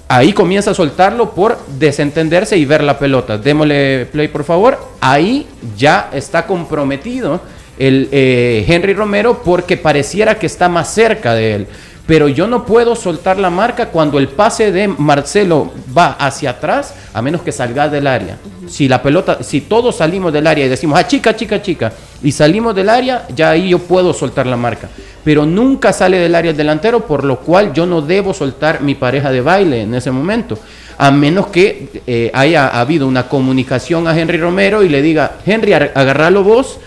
[0.09, 3.39] ahí comienza a soltarlo por desentenderse y ver la pelota.
[3.39, 4.79] Démosle play, por favor.
[5.01, 5.47] Ahí
[5.77, 7.41] ya está comprometido
[7.79, 11.67] el eh, Henry Romero porque pareciera que está más cerca de él
[12.09, 16.95] pero yo no puedo soltar la marca cuando el pase de Marcelo va hacia atrás,
[17.13, 18.39] a menos que salga del área.
[18.67, 21.93] Si la pelota, si todos salimos del área y decimos, ah, chica, chica, chica,
[22.23, 24.89] y salimos del área, ya ahí yo puedo soltar la marca.
[25.23, 28.95] Pero nunca sale del área el delantero, por lo cual yo no debo soltar mi
[28.95, 30.59] pareja de baile en ese momento.
[30.97, 35.75] A menos que eh, haya habido una comunicación a Henry Romero y le diga, Henry,
[35.75, 36.79] agarralo vos,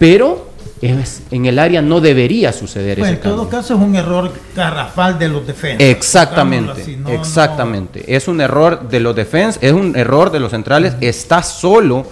[0.00, 5.18] pero en el área no debería suceder pues En todo caso es un error garrafal
[5.18, 5.88] de los defensas.
[5.88, 8.14] Exactamente, exactamente.
[8.14, 10.94] Es un error de los defensas, es un error de los centrales.
[11.00, 12.06] Está solo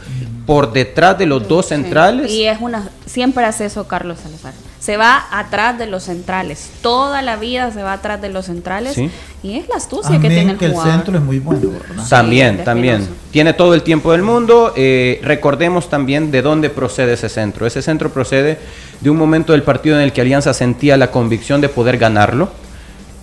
[0.47, 2.31] por detrás de los dos centrales.
[2.31, 4.55] Y es una, siempre hace eso Carlos Salazar.
[4.83, 6.69] Se va atrás de los centrales.
[6.83, 8.99] Toda la vida se va atrás de los centrales.
[9.41, 11.71] Y es la astucia que tiene el que el centro es muy bueno.
[12.11, 13.09] también, también.
[13.31, 14.73] Tiene todo el tiempo del mundo.
[14.75, 17.65] Eh, recordemos también de dónde procede ese centro.
[17.65, 18.59] Ese centro procede
[19.01, 22.51] de un momento del partido en el que Alianza sentía la convicción de poder ganarlo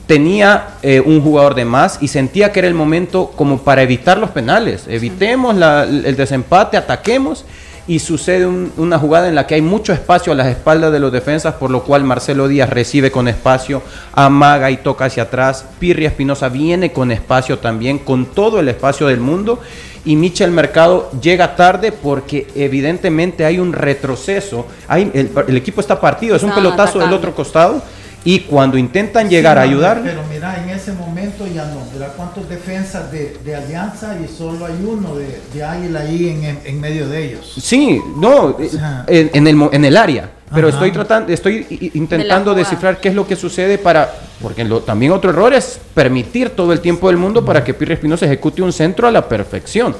[0.07, 4.17] tenía eh, un jugador de más y sentía que era el momento como para evitar
[4.17, 4.85] los penales.
[4.87, 7.45] Evitemos el desempate, ataquemos
[7.89, 11.12] y sucede una jugada en la que hay mucho espacio a las espaldas de los
[11.12, 13.82] defensas, por lo cual Marcelo Díaz recibe con espacio,
[14.13, 15.65] amaga y toca hacia atrás.
[15.80, 19.60] Pirri Espinosa viene con espacio también, con todo el espacio del mundo.
[20.06, 24.67] Y Michel Mercado llega tarde porque evidentemente hay un retroceso.
[24.88, 27.82] Hay, el, equipo está partido, es un pelotazo del otro costado
[28.25, 30.01] y cuando intentan llegar a ayudar...
[30.03, 31.82] Pero mira, en ese momento ya no.
[31.93, 37.08] Mira cuántos defensas de, Alianza y solo hay uno de, de Águila ahí en, medio
[37.08, 37.53] de ellos.
[37.62, 38.58] Sí, no,
[39.08, 40.32] en, el, en el área.
[40.53, 45.29] Pero estoy tratando, estoy intentando descifrar qué es lo que sucede para, porque también otro
[45.29, 49.08] error es permitir todo el tiempo del mundo para que Pirre Espinosa ejecute un centro
[49.08, 49.95] a la perfección.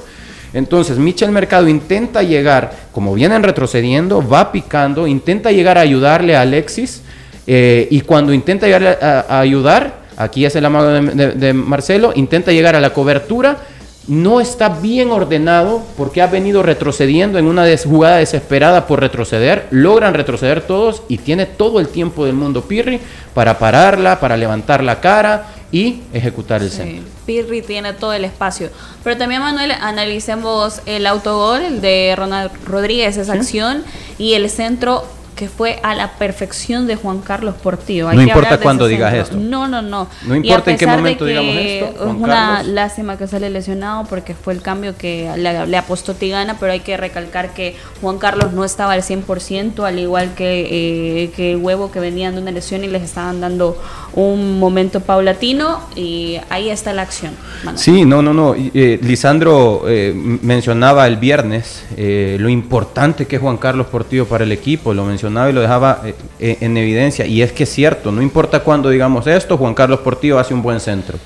[0.52, 6.40] Entonces, Michel Mercado intenta llegar, como vienen retrocediendo, va picando, intenta llegar a ayudarle a
[6.40, 7.02] Alexis,
[7.46, 12.76] eh, y cuando intenta llegar a, ayudar, aquí es el amago de, Marcelo, intenta llegar
[12.76, 13.58] a la cobertura,
[14.06, 19.68] no está bien ordenado porque ha venido retrocediendo en una jugada desesperada por retroceder.
[19.70, 22.98] Logran retroceder todos y tiene todo el tiempo del mundo Pirri
[23.34, 27.04] para pararla, para levantar la cara y ejecutar el centro.
[27.26, 28.70] Pirri tiene todo el espacio.
[29.04, 33.84] Pero también, Manuel, analicemos el autogol, el de Ronald Rodríguez, esa acción,
[34.18, 35.04] y el centro
[35.40, 38.12] que fue a la perfección de Juan Carlos Portillo.
[38.12, 39.38] no importa cuándo digas esto.
[39.38, 40.06] No, no, no.
[40.26, 42.10] No importa en qué momento digamos esto.
[42.10, 46.72] es una lástima que sale lesionado porque fue el cambio que le, apostó Tigana, pero
[46.72, 51.52] hay que recalcar que Juan Carlos no estaba al 100%, al igual que, eh, que
[51.52, 53.80] el huevo que venían de una lesión y les estaban dando
[54.12, 57.32] un momento paulatino y ahí está la acción.
[57.76, 58.54] Sí, no, no, no.
[58.54, 64.44] Eh, Lisandro eh, mencionaba el viernes eh, lo importante que es Juan Carlos Portillo para
[64.44, 66.02] el equipo, lo mencionaba y lo dejaba
[66.38, 70.38] en evidencia y es que es cierto, no importa cuándo digamos esto, Juan Carlos Portillo
[70.38, 71.18] hace un buen centro.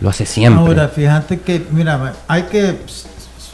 [0.00, 0.60] Lo hace siempre.
[0.60, 2.76] Ahora, fíjate que, mira, hay que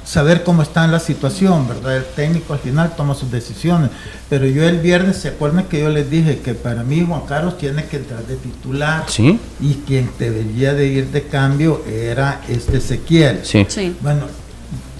[0.04, 1.96] saber cómo está en la situación, ¿verdad?
[1.96, 3.90] El técnico al final toma sus decisiones.
[4.28, 7.56] Pero yo el viernes, ¿se acuerdan que yo les dije que para mí Juan Carlos
[7.56, 9.04] tiene que entrar de titular?
[9.06, 9.40] Sí.
[9.60, 13.40] Y quien debería de ir de cambio era este Ezequiel.
[13.42, 13.96] Sí.
[14.02, 14.26] Bueno,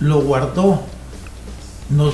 [0.00, 0.80] lo guardó
[1.90, 2.12] no,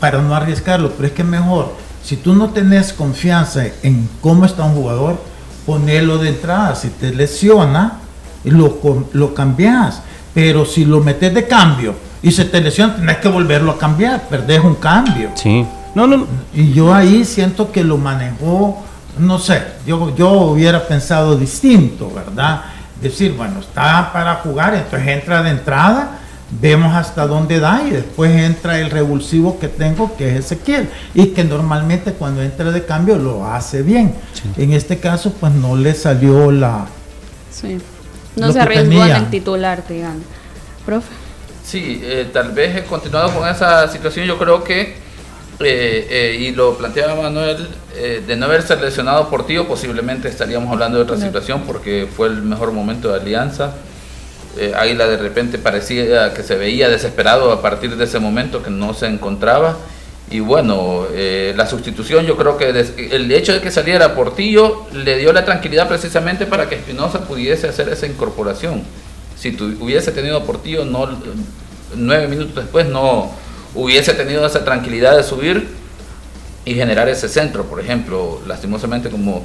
[0.00, 4.64] para no arriesgarlo, pero es que mejor, si tú no tenés confianza en cómo está
[4.64, 5.22] un jugador,
[5.66, 6.74] ponelo de entrada.
[6.74, 7.98] Si te lesiona,
[8.44, 10.02] lo, lo cambias
[10.34, 14.28] pero si lo metes de cambio y se te lesiona, tenés que volverlo a cambiar,
[14.28, 15.30] perdés un cambio.
[15.34, 15.66] Sí.
[15.94, 16.26] No, no.
[16.54, 18.82] Y yo ahí siento que lo manejó,
[19.18, 22.62] no sé, yo, yo hubiera pensado distinto, ¿verdad?
[23.02, 26.19] Decir, bueno, está para jugar, entonces entra de entrada,
[26.60, 31.28] vemos hasta dónde da y después entra el revulsivo que tengo, que es Ezequiel, y
[31.28, 34.14] que normalmente cuando entra de cambio lo hace bien.
[34.56, 36.86] En este caso, pues no le salió la...
[37.50, 37.78] Sí
[38.36, 40.22] no se arriesgó en el titular, digan.
[40.84, 41.08] Profe.
[41.64, 44.26] Sí, eh, tal vez he continuado con esa situación.
[44.26, 44.80] Yo creo que,
[45.60, 47.68] eh, eh, y lo planteaba Manuel,
[48.26, 52.42] de no haber seleccionado por tío, posiblemente estaríamos hablando de otra situación porque fue el
[52.42, 53.74] mejor momento de alianza.
[54.76, 58.94] Águila de repente parecía que se veía desesperado a partir de ese momento que no
[58.94, 59.76] se encontraba.
[60.30, 65.18] Y bueno, eh, la sustitución yo creo que el hecho de que saliera Portillo le
[65.18, 68.82] dio la tranquilidad precisamente para que Espinosa pudiese hacer esa incorporación.
[69.36, 71.08] Si tu, hubiese tenido Portillo, no,
[71.96, 73.32] nueve minutos después no
[73.74, 75.68] hubiese tenido esa tranquilidad de subir
[76.64, 79.44] y generar ese centro, por ejemplo, lastimosamente como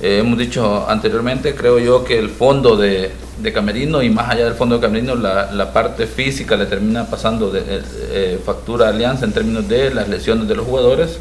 [0.00, 3.12] eh, hemos dicho anteriormente, creo yo que el fondo de,
[3.52, 7.60] Camerino y más allá del fondo de Camerino, la, parte física le termina pasando de,
[7.60, 11.18] eh, eh, factura a Alianza en términos de las lesiones de los jugadores.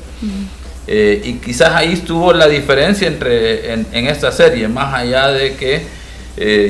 [0.87, 5.85] y quizás ahí estuvo la diferencia entre en, esta serie, más allá de que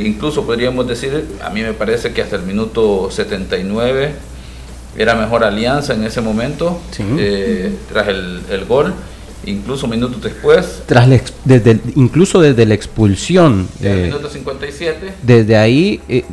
[0.05, 4.13] incluso podríamos decir, a mí me parece que hasta el minuto 79
[4.97, 6.81] era mejor Alianza en ese momento,
[7.89, 8.93] tras el, el gol
[9.45, 10.83] incluso minutos después.
[10.85, 11.07] Tras
[11.45, 13.67] desde, incluso desde la expulsión.
[13.79, 15.13] de minuto 57.
[15.21, 16.25] Desde ahí, eh,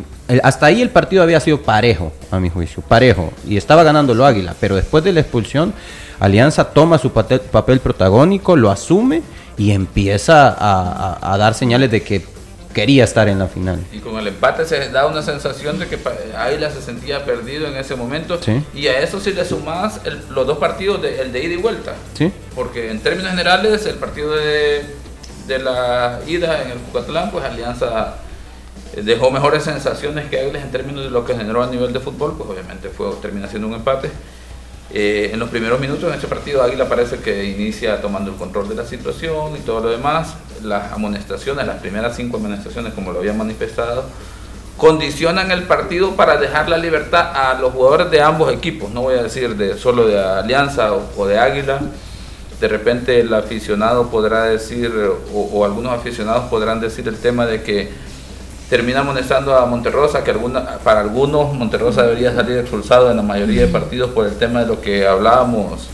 [0.43, 3.33] hasta ahí el partido había sido parejo, a mi juicio, parejo.
[3.47, 5.73] Y estaba ganando lo Águila, pero después de la expulsión,
[6.21, 9.23] Alianza toma su papel, protagónico, lo asume
[9.57, 12.25] y empieza a, dar señales de que
[12.79, 13.81] quería estar en la final.
[13.93, 15.99] Y con el empate se da una sensación de que
[16.37, 18.39] Águila se sentía perdido en ese momento.
[18.73, 21.95] Y a eso si le sumas los dos partidos, de, el de ida y vuelta.
[22.15, 22.33] ¿Sí?
[22.55, 24.87] Porque en términos generales, el partido de,
[25.49, 28.15] de la ida en el Cucatlán, pues Alianza
[28.95, 31.99] eh, dejó mejores sensaciones que Águilas en términos de lo que generó a nivel de
[31.99, 34.09] fútbol, pues obviamente fue termina siendo un empate.
[34.91, 38.71] Eh, en los primeros minutos en este partido Águila parece que inicia tomando el control
[38.71, 40.35] de la situación y todo lo demás.
[40.63, 44.05] Las amonestaciones, las primeras cinco amonestaciones como lo había manifestado,
[44.77, 48.91] condicionan el partido para dejar la libertad a los jugadores de ambos equipos.
[48.91, 51.81] No voy a decir de solo de Alianza o, de Águila.
[52.61, 54.93] De repente el aficionado podrá decir,
[55.33, 58.08] o algunos aficionados podrán decir el tema de que
[58.69, 63.63] termina amonestando a Monterrosa, que alguna, para algunos Monterrosa debería salir expulsado en la mayoría
[63.63, 65.89] de partidos por el tema de lo que hablábamos,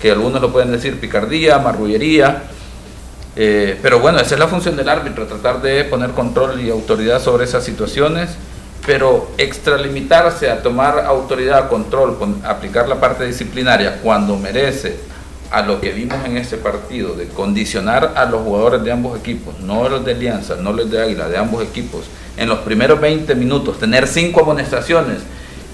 [0.00, 2.44] que algunos lo pueden decir picardía, marrullería.
[3.36, 7.22] Eh, pero bueno, esa es la función del árbitro, tratar de poner control y autoridad
[7.22, 8.30] sobre esas situaciones,
[8.86, 15.07] pero extralimitarse a tomar autoridad, control, aplicar la parte disciplinaria cuando merece
[15.50, 19.58] a lo que vimos en ese partido, de condicionar a los jugadores de ambos equipos,
[19.60, 22.04] no los de Alianza, no los de Águila, de ambos equipos,
[22.36, 25.18] en los primeros 20 minutos, tener cinco amonestaciones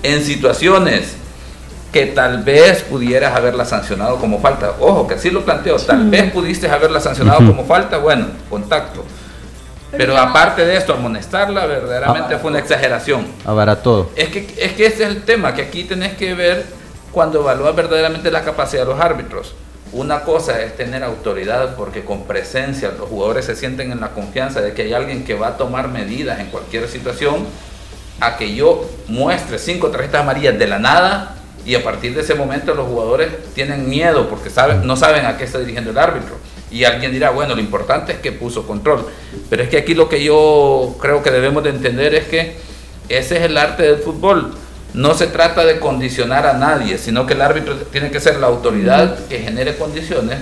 [0.03, 1.17] en situaciones
[1.93, 4.75] que tal vez pudieras haberla sancionado como falta.
[4.81, 9.05] Ojo, que así lo planteo, tal vez pudiste haberla sancionado como falta, bueno, contacto.
[9.97, 13.27] Pero, aparte de esto, amonestarla verdaderamente fue una exageración.
[13.81, 16.67] todo Es que, es que ese es el tema, que aquí tenés que ver
[17.13, 19.55] cuando evalúas verdaderamente la capacidad de los árbitros.
[19.95, 24.61] Una cosa es tener autoridad porque con presencia los jugadores se sienten en la confianza
[24.61, 27.47] de que hay alguien que va a tomar medidas en cualquier situación,
[28.19, 32.35] a que yo muestre cinco tarjetas amarillas de la nada y a partir de ese
[32.35, 36.39] momento los jugadores tienen miedo porque saben, no saben a qué está dirigiendo el árbitro.
[36.73, 39.07] Y alguien dirá, bueno, lo importante es que puso control.
[39.49, 42.57] Pero es que aquí lo que yo creo que debemos de entender es que
[43.09, 44.57] ese es el arte del fútbol.
[44.95, 48.47] No se trata de condicionar a nadie, sino que el árbitro tiene que ser la
[48.47, 50.39] autoridad que genere condiciones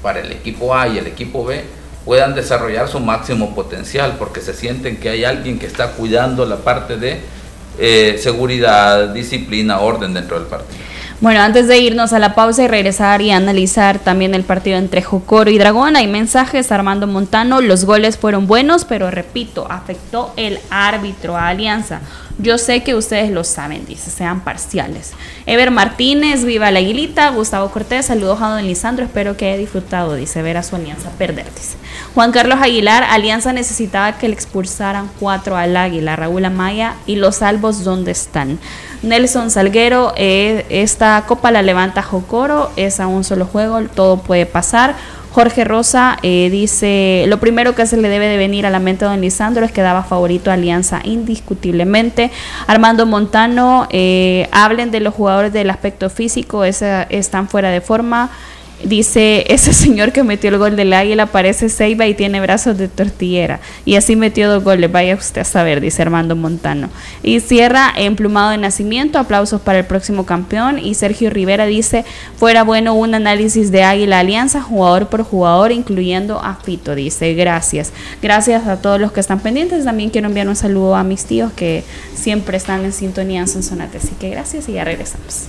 [0.00, 1.64] para el equipo A y el equipo B
[2.04, 6.56] puedan desarrollar su máximo potencial, porque se sienten que hay alguien que está cuidando la
[6.56, 7.20] parte de
[7.78, 10.78] eh, seguridad, disciplina, orden dentro del partido.
[11.20, 15.02] Bueno, antes de irnos a la pausa y regresar y analizar también el partido entre
[15.02, 20.60] Jocoro y Dragón, hay mensajes, Armando Montano, los goles fueron buenos, pero repito, afectó el
[20.70, 22.02] árbitro a Alianza.
[22.40, 25.12] Yo sé que ustedes lo saben, dice, sean parciales.
[25.44, 27.30] Ever Martínez, viva la aguilita.
[27.30, 31.10] Gustavo Cortés, saludos a don Lisandro, espero que haya disfrutado, dice, ver a su alianza
[31.10, 31.76] perder, dice.
[32.14, 37.36] Juan Carlos Aguilar, Alianza necesitaba que le expulsaran cuatro al águila, Raúl Amaya y los
[37.36, 38.60] salvos, ¿dónde están?
[39.02, 44.46] Nelson Salguero, eh, esta copa la levanta Jocoro, es a un solo juego, todo puede
[44.46, 44.94] pasar.
[45.30, 49.04] Jorge Rosa eh, dice, lo primero que se le debe de venir a la mente
[49.04, 52.30] a don Lisandro es que daba favorito a Alianza indiscutiblemente.
[52.66, 58.30] Armando Montano, eh, hablen de los jugadores del aspecto físico, están fuera de forma.
[58.84, 62.86] Dice, ese señor que metió el gol del águila parece Ceiba y tiene brazos de
[62.86, 63.58] tortillera.
[63.84, 66.88] Y así metió dos goles, vaya usted a saber, dice Armando Montano.
[67.24, 70.78] Y cierra emplumado de nacimiento, aplausos para el próximo campeón.
[70.78, 72.04] Y Sergio Rivera dice,
[72.36, 76.94] fuera bueno un análisis de Águila Alianza, jugador por jugador, incluyendo a Fito.
[76.94, 77.92] Dice, gracias.
[78.22, 79.84] Gracias a todos los que están pendientes.
[79.84, 81.82] También quiero enviar un saludo a mis tíos que
[82.14, 83.98] siempre están en sintonía en Sonsonate.
[83.98, 85.48] Así que gracias y ya regresamos.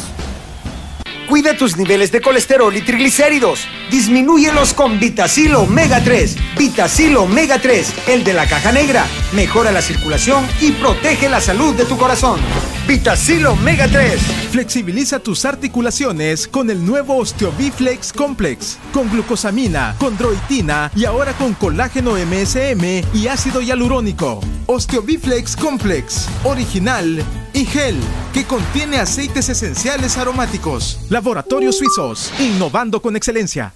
[1.31, 3.65] Cuida tus niveles de colesterol y triglicéridos.
[3.89, 6.35] Disminúyelos con Vitacil Omega 3.
[6.57, 9.05] Vitacil Omega 3, el de la caja negra.
[9.31, 12.41] Mejora la circulación y protege la salud de tu corazón.
[12.85, 14.19] Vitacil Omega 3.
[14.51, 18.77] Flexibiliza tus articulaciones con el nuevo Osteobiflex Complex.
[18.91, 24.41] Con glucosamina, condroitina y ahora con colágeno MSM y ácido hialurónico.
[24.65, 26.27] Osteobiflex Complex.
[26.43, 27.23] Original
[27.53, 27.97] y gel
[28.33, 30.99] que contiene aceites esenciales aromáticos.
[31.21, 33.75] Laboratorios Suizos, innovando con excelencia.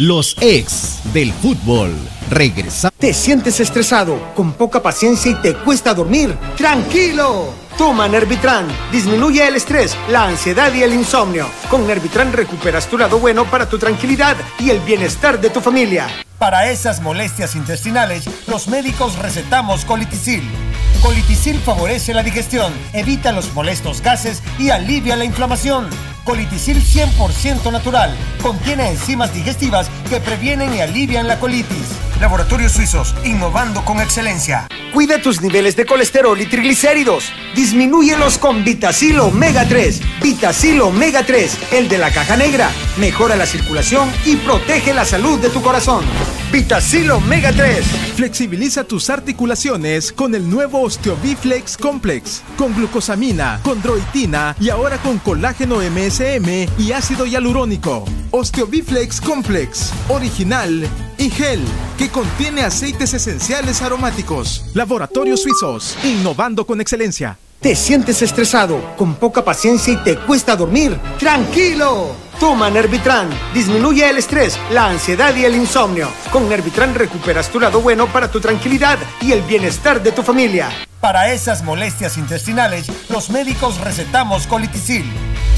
[0.00, 1.94] Los ex del fútbol.
[2.28, 2.90] Regresa.
[2.90, 6.36] ¿Te sientes estresado, con poca paciencia y te cuesta dormir?
[6.58, 7.54] ¡Tranquilo!
[7.78, 8.66] Toma Nervitran.
[8.92, 11.46] Disminuye el estrés, la ansiedad y el insomnio.
[11.70, 16.06] Con Nervitran recuperas tu lado bueno para tu tranquilidad y el bienestar de tu familia.
[16.38, 20.42] Para esas molestias intestinales, los médicos recetamos colitisil.
[21.00, 25.88] Colitisil favorece la digestión, evita los molestos gases y alivia la inflamación.
[26.24, 28.16] Colitisil 100% natural.
[28.42, 31.86] Contiene enzimas digestivas que previenen y alivian la colitis.
[32.20, 34.66] Laboratorios Suizos, innovando con excelencia.
[34.94, 37.32] Cuida tus niveles de colesterol y triglicéridos.
[37.54, 40.00] Disminúyelos con Vitacil Omega 3.
[40.22, 42.70] Vitacil Omega 3, el de la caja negra.
[42.96, 46.04] Mejora la circulación y protege la salud de tu corazón.
[46.54, 47.84] Vitacil Omega 3.
[48.14, 52.42] Flexibiliza tus articulaciones con el nuevo Osteobiflex Complex.
[52.56, 58.04] Con glucosamina, condroitina y ahora con colágeno MSM y ácido hialurónico.
[58.30, 59.90] Osteobiflex Complex.
[60.08, 60.86] Original
[61.18, 61.60] y gel
[61.98, 64.66] que contiene aceites esenciales aromáticos.
[64.74, 67.36] Laboratorios Suizos, innovando con excelencia.
[67.58, 70.96] ¿Te sientes estresado, con poca paciencia y te cuesta dormir?
[71.18, 72.23] ¡Tranquilo!
[72.38, 73.28] Toma Nervitran.
[73.52, 76.08] Disminuye el estrés, la ansiedad y el insomnio.
[76.30, 80.70] Con Nervitran recuperas tu lado bueno para tu tranquilidad y el bienestar de tu familia.
[81.04, 85.04] Para esas molestias intestinales, los médicos recetamos colitisil.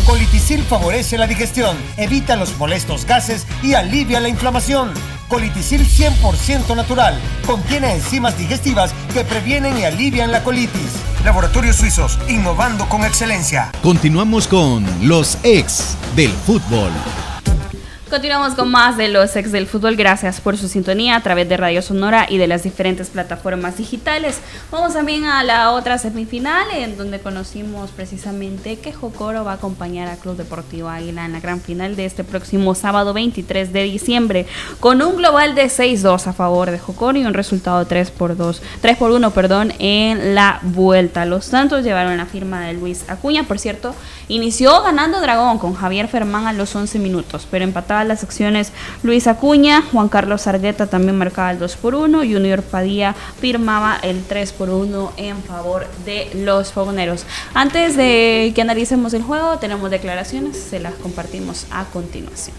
[0.04, 4.90] Colitisil favorece la digestión, evita los molestos gases y alivia la inflamación.
[5.28, 7.16] Colitisil 100% natural.
[7.46, 10.90] Contiene enzimas digestivas que previenen y alivian la colitis.
[11.24, 13.70] Laboratorios Suizos, innovando con excelencia.
[13.84, 16.90] Continuamos con los ex del fútbol.
[18.08, 19.96] Continuamos con más de los ex del fútbol.
[19.96, 24.38] Gracias por su sintonía a través de Radio Sonora y de las diferentes plataformas digitales.
[24.70, 30.06] Vamos también a la otra semifinal en donde conocimos precisamente que Jocoro va a acompañar
[30.06, 34.46] a Club Deportivo Águila en la gran final de este próximo sábado 23 de diciembre
[34.78, 38.62] con un global de 6-2 a favor de Jocoro y un resultado 3 por 2,
[38.82, 41.24] 3 por 1, perdón, en la vuelta.
[41.24, 43.96] Los Santos llevaron la firma de Luis Acuña, por cierto,
[44.28, 48.72] inició ganando Dragón con Javier Fermán a los 11 minutos, pero empataba las acciones
[49.02, 54.24] Luis Acuña, Juan Carlos Argueta también marcaba el 2 por 1, Junior Padilla firmaba el
[54.24, 57.24] 3 por 1 en favor de los fogoneros.
[57.54, 62.56] Antes de que analicemos el juego, tenemos declaraciones, se las compartimos a continuación.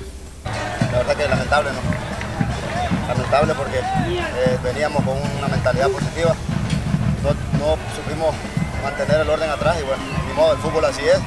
[0.92, 3.08] La verdad que lamentable, ¿no?
[3.08, 6.36] Lamentable porque eh, veníamos con una mentalidad positiva
[7.24, 8.34] no, supimos
[8.84, 11.20] mantener el orden atrás y bueno, ni modo, el fútbol así es,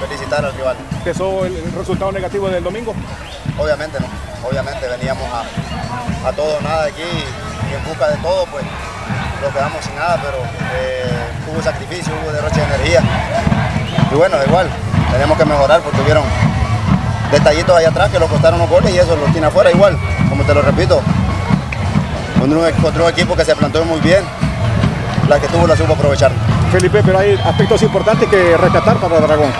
[0.00, 0.76] felicitar al rival.
[1.04, 2.94] ¿Pesó el, resultado negativo del domingo?
[3.58, 4.06] Obviamente no,
[4.48, 8.64] obviamente veníamos a, a todo nada aquí y, en busca de todo pues
[9.42, 10.38] nos quedamos sin nada, pero
[10.74, 11.10] eh,
[11.50, 13.02] hubo sacrificio, hubo derroche de energía.
[14.10, 14.68] Y bueno, igual,
[15.12, 16.24] tenemos que mejorar porque hubieron
[17.30, 20.44] detallitos ahí atrás que lo costaron los goles y eso lo tiene afuera igual, como
[20.44, 21.00] te lo repito.
[22.38, 24.22] Contra un, equipo que se plantó muy bien,
[25.28, 26.30] la que tuvo la supo aprovechar.
[26.72, 29.52] Felipe, pero hay aspectos importantes que rescatar para Dragón.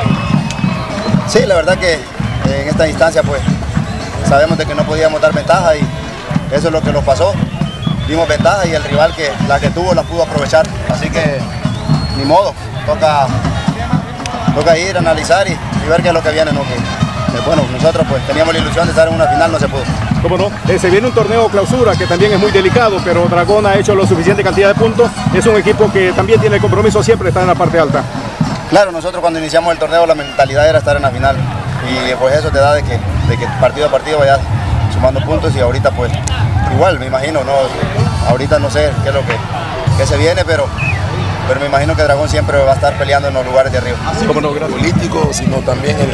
[1.29, 3.41] Sí, la verdad que en esta instancia pues
[4.29, 5.81] sabemos de que no podíamos dar ventaja y
[6.53, 7.33] eso es lo que nos pasó.
[8.07, 10.67] Dimos ventaja y el rival que la que tuvo la pudo aprovechar.
[10.89, 11.39] Así que
[12.17, 12.55] ni modo,
[12.87, 13.27] toca,
[14.55, 15.57] toca ir, analizar y,
[15.89, 16.53] ver qué es lo que viene.
[16.53, 16.61] ¿no?
[16.61, 19.83] Eh, bueno, nosotros pues teníamos la ilusión de estar en una final, no se pudo.
[20.23, 20.51] ¿Cómo no?
[20.69, 23.95] Eh, se viene un torneo clausura que también es muy delicado, pero Dragón ha hecho
[23.95, 25.11] lo suficiente cantidad de puntos.
[25.35, 28.03] Es un equipo que también tiene el compromiso siempre estar en la parte alta.
[28.71, 31.37] Claro, nosotros cuando iniciamos el torneo la mentalidad era estar en la final
[31.89, 32.99] y pues eso te da de que,
[33.29, 34.41] de que partido a partido vayas
[34.93, 36.13] sumando puntos y ahorita pues
[36.75, 37.53] igual, me imagino, no,
[38.29, 40.67] ahorita no sé qué es lo que, se viene, pero
[41.49, 43.97] pero me imagino que Dragón siempre va a estar peleando en los lugares de arriba.
[44.07, 46.11] Así como no político, sino también el,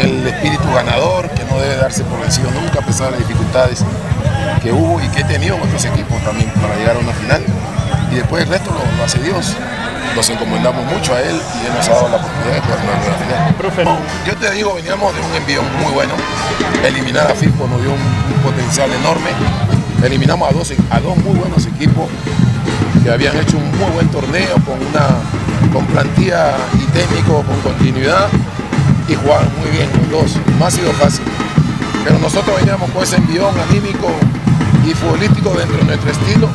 [0.00, 3.84] el, espíritu ganador, que no debe darse por vencido nunca, a pesar de las dificultades
[4.62, 7.44] que hubo y que he tenido en otros equipos también para llegar a una final.
[8.10, 9.56] Y después el resto lo, hace Dios.
[10.16, 12.78] Nos encomendamos mucho a él y él nos ha dado la oportunidad de jugar
[13.62, 13.98] una final.
[14.26, 16.14] yo te digo, veníamos de un envío muy bueno.
[16.84, 19.30] Eliminar a FIFO nos dio un, potencial enorme.
[20.02, 22.08] Eliminamos a dos, a dos muy buenos equipos
[23.04, 25.08] que habían hecho un muy buen torneo con una
[25.72, 28.28] con plantilla y técnico con continuidad
[29.08, 30.40] y jugaban muy bien los dos.
[30.58, 31.24] No ha sido fácil.
[32.04, 34.08] Pero nosotros veníamos con ese envión anímico
[34.86, 36.48] y futbolístico dentro de nuestro estilo.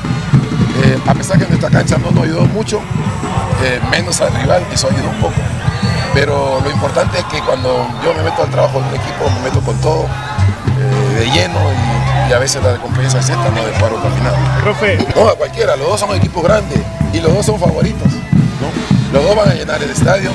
[0.84, 2.82] Eh, a pesar que nuestra cancha no nos ayudó mucho,
[3.64, 5.42] eh, menos al rival, eso ayudó un poco.
[6.14, 9.50] Pero lo importante es que cuando yo me meto al trabajo de un equipo, me
[9.50, 10.06] meto con todo,
[10.80, 11.60] eh, de lleno
[12.30, 14.34] y, a veces la recompensa es esta, no de paro final.
[14.62, 14.98] Profe.
[15.16, 16.80] No, a cualquiera, los dos son equipos grandes
[17.14, 18.12] y los dos son favoritos.
[19.14, 20.32] Los dos van a llenar el estadio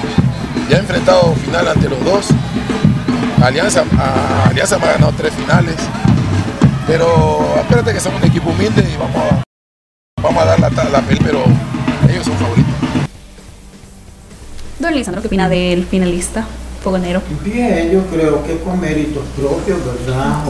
[0.70, 2.28] ya he enfrentado final ante los dos.
[3.42, 3.82] Alianza,
[4.48, 5.74] Alianza me ha ganado tres finales.
[6.86, 9.42] Pero espérate que somos un equipo humilde y vamos a,
[10.22, 11.42] vamos a dar la, la pero
[12.08, 12.69] ellos son favoritos.
[14.80, 16.46] Don Lisandro, ¿qué opina del finalista?
[16.82, 17.20] Fogonero.
[17.44, 20.42] Bien, yo creo que con méritos propios, ¿verdad?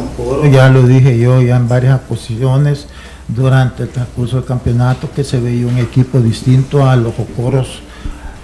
[0.52, 2.86] ya lo dije yo ya en varias posiciones
[3.26, 7.80] durante el transcurso del campeonato que se veía un equipo distinto a los Ocoros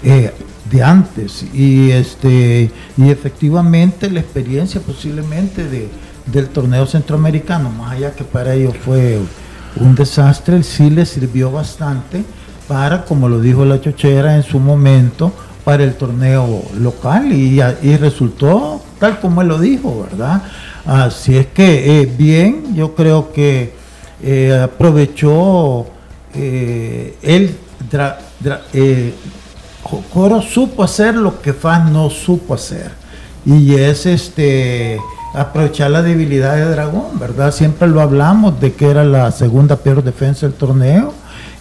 [0.02, 0.32] eh,
[0.68, 5.88] de antes y este y efectivamente la experiencia posiblemente de,
[6.26, 9.20] del torneo centroamericano más allá que para ellos fue
[9.76, 12.24] un desastre sí les sirvió bastante
[12.66, 15.32] para como lo dijo la chochera en su momento
[15.66, 17.60] para el torneo local y,
[17.96, 20.40] resultó tal como él lo dijo verdad
[20.86, 23.74] así es que eh, bien yo creo que
[24.22, 25.86] eh, aprovechó
[26.34, 27.56] eh, él
[30.12, 32.90] Coro supo hacer lo que Fan no supo hacer.
[33.44, 34.98] Y es este
[35.34, 37.52] aprovechar la debilidad de Dragón, ¿verdad?
[37.52, 41.12] Siempre lo hablamos de que era la segunda peor defensa del torneo.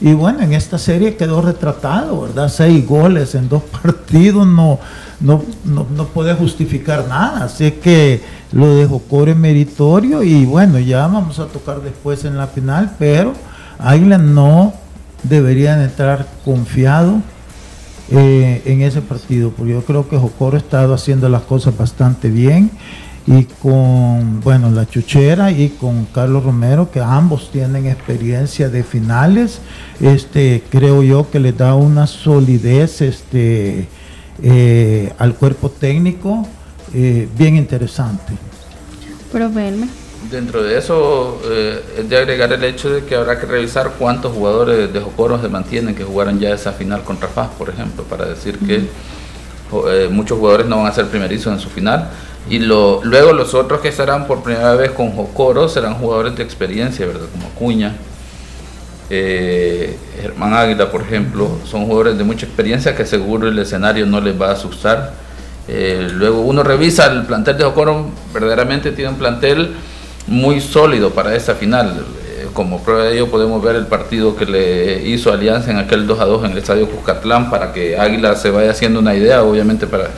[0.02, 2.50] Y bueno, en esta serie quedó retratado, ¿verdad?
[2.50, 4.80] Seis goles en dos partidos no,
[5.22, 7.46] no, no, puede justificar nada.
[7.46, 8.22] Así que
[8.52, 13.34] lo dejó Core meritorio y bueno, ya vamos a tocar después en la final, pero
[13.80, 14.74] Águila no
[15.24, 17.22] deberían entrar confiado
[18.12, 22.30] eh, en ese partido, porque yo creo que Jocoro ha estado haciendo las cosas bastante
[22.30, 22.70] bien
[23.28, 29.60] y con, bueno, la Chuchera y con Carlos Romero, que ambos tienen experiencia de finales,
[30.00, 33.88] este, creo yo que le da una solidez este,
[34.44, 36.48] eh, al cuerpo técnico
[36.94, 38.34] eh, bien interesante.
[39.32, 39.88] Pero verme.
[40.30, 44.34] Dentro de eso, eh, es de agregar el hecho de que habrá que revisar cuántos
[44.34, 48.26] jugadores de Jocoro se mantienen que jugaron ya esa final contra FAS, por ejemplo, para
[48.26, 48.88] decir que
[49.88, 52.10] eh, muchos jugadores no van a ser primerizos en su final.
[52.50, 56.44] Y lo, luego los otros que estarán por primera vez con Jocoro serán jugadores de
[56.44, 57.28] experiencia, ¿verdad?
[57.32, 57.96] Como Acuña,
[59.10, 64.22] eh, Germán Águila, por ejemplo, son jugadores de mucha experiencia que seguro el escenario no
[64.22, 65.14] les va a asustar.
[65.68, 69.76] luego uno revisa el plantel de Jocoro, verdaderamente tiene un plantel
[70.28, 72.06] muy sólido para esa final.
[72.28, 76.08] Eh, como prueba de ello podemos ver el partido que le hizo Alianza en aquel
[76.08, 79.44] 2 a 2 en el Estadio Cuscatlán para que Águila se vaya haciendo una idea,
[79.44, 80.10] obviamente para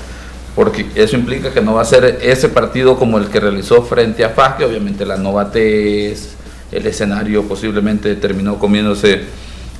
[0.57, 4.25] porque eso implica que no va a ser ese partido como el que realizó frente
[4.25, 6.29] a FAS, que obviamente la novatez,
[6.71, 9.21] el escenario posiblemente terminó comiéndose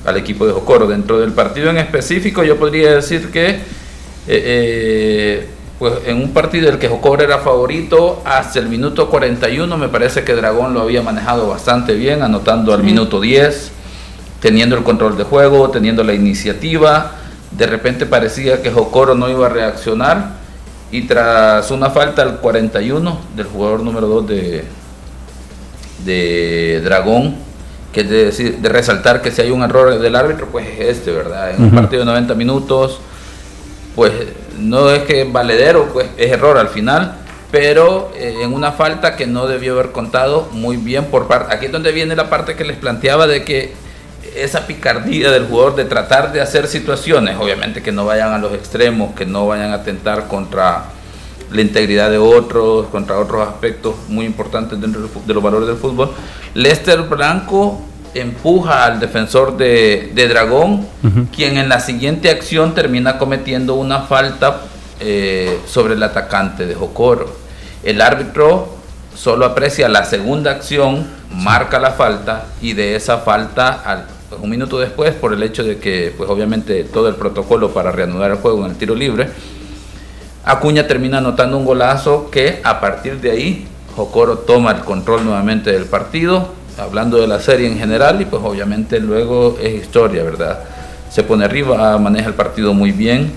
[0.04, 0.86] al equipo de Jocoro.
[0.86, 3.60] Dentro del partido en específico yo podría decir que eh,
[4.28, 5.46] eh,
[5.80, 10.22] pues en un partido del que Jocoro era favorito hasta el minuto 41 me parece
[10.22, 13.72] que Dragón lo había manejado bastante bien, anotando al minuto 10,
[14.40, 17.16] teniendo el control de juego, teniendo la iniciativa.
[17.50, 20.37] De repente parecía que Jocoro no iba a reaccionar
[20.90, 24.64] y tras una falta al 41 del jugador número 2 de,
[26.04, 27.36] de Dragón,
[27.92, 30.98] que es de, decir, de resaltar que si hay un error del árbitro, pues es
[30.98, 31.54] este, ¿verdad?
[31.54, 33.00] En un partido de 90 minutos,
[33.94, 34.12] pues
[34.58, 37.16] no es que valedero, pues es error al final,
[37.50, 41.54] pero eh, en una falta que no debió haber contado muy bien por parte.
[41.54, 43.72] Aquí es donde viene la parte que les planteaba de que
[44.36, 48.52] esa picardía del jugador de tratar de hacer situaciones, obviamente que no vayan a los
[48.52, 50.84] extremos, que no vayan a atentar contra
[51.50, 56.10] la integridad de otros, contra otros aspectos muy importantes dentro de los valores del fútbol.
[56.54, 57.80] Lester Blanco
[58.14, 60.86] empuja al defensor de, Dragón,
[61.34, 64.62] quien en la siguiente acción termina cometiendo una falta
[65.00, 67.34] eh, sobre el atacante de Jocoro.
[67.82, 68.76] El árbitro
[69.14, 74.50] solo aprecia la segunda acción, marca la falta y de esa falta al pues, un
[74.50, 78.36] minuto después, por el hecho de que, pues obviamente, todo el protocolo para reanudar el
[78.38, 79.28] juego en el tiro libre,
[80.44, 85.72] Acuña termina anotando un golazo que a partir de ahí Jocoro toma el control nuevamente
[85.72, 86.48] del partido,
[86.78, 90.60] hablando de la serie en general, y pues obviamente luego es historia, ¿verdad?
[91.10, 93.32] Se pone arriba, maneja el partido muy bien,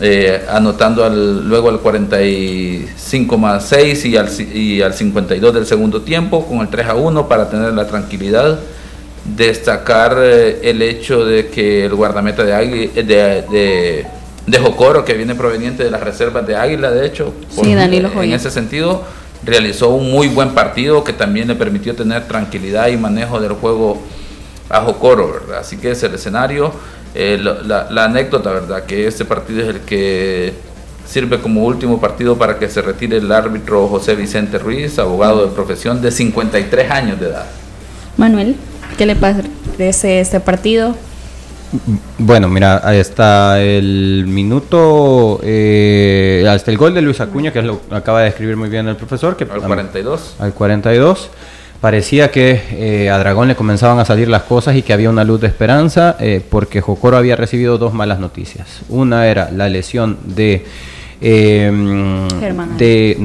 [0.00, 6.02] eh, anotando al, luego al 45 más 6 y al, y al 52 del segundo
[6.02, 8.60] tiempo, con el 3 a 1 para tener la tranquilidad
[9.36, 14.06] destacar eh, el hecho de que el guardameta de, Águila, de,
[14.46, 19.02] de, Jocoro, que viene proveniente de las reservas de Águila, de hecho, en ese sentido,
[19.44, 24.00] realizó un muy buen partido que también le permitió tener tranquilidad y manejo del juego
[24.68, 25.60] a Jocoro, ¿verdad?
[25.60, 26.72] Así que es el escenario,
[27.14, 28.84] eh, la, la, anécdota, ¿verdad?
[28.84, 30.52] Que este partido es el que
[31.06, 35.54] sirve como último partido para que se retire el árbitro José Vicente Ruiz, abogado de
[35.54, 37.46] profesión de 53 años de edad.
[38.18, 38.56] Manuel.
[38.98, 40.96] ¿Qué le parece este partido?
[42.18, 47.64] Bueno, mira, ahí está el minuto, eh, hasta el gol de Luis Acuña, que es
[47.64, 49.36] lo acaba de escribir muy bien el profesor.
[49.36, 50.34] Que, al 42.
[50.40, 51.30] Al 42.
[51.80, 55.22] Parecía que eh, a Dragón le comenzaban a salir las cosas y que había una
[55.22, 58.80] luz de esperanza, eh, porque Jocoro había recibido dos malas noticias.
[58.88, 60.66] Una era la lesión de
[61.20, 61.70] eh,
[62.78, 63.16] de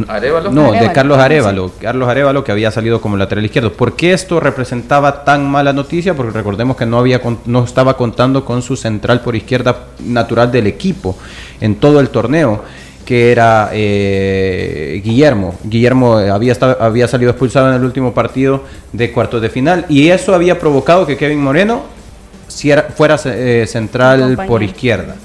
[0.51, 4.39] no de Carlos Arevalo Carlos Arevalo que había salido como lateral izquierdo ¿por qué esto
[4.39, 6.15] representaba tan mala noticia?
[6.15, 10.67] porque recordemos que no había no estaba contando con su central por izquierda natural del
[10.67, 11.15] equipo
[11.61, 12.63] en todo el torneo
[13.03, 15.55] que era eh, Guillermo.
[15.63, 20.33] Guillermo había, había salido expulsado en el último partido de cuartos de final y eso
[20.33, 21.83] había provocado que Kevin Moreno
[22.95, 25.15] fuera eh, central por izquierda,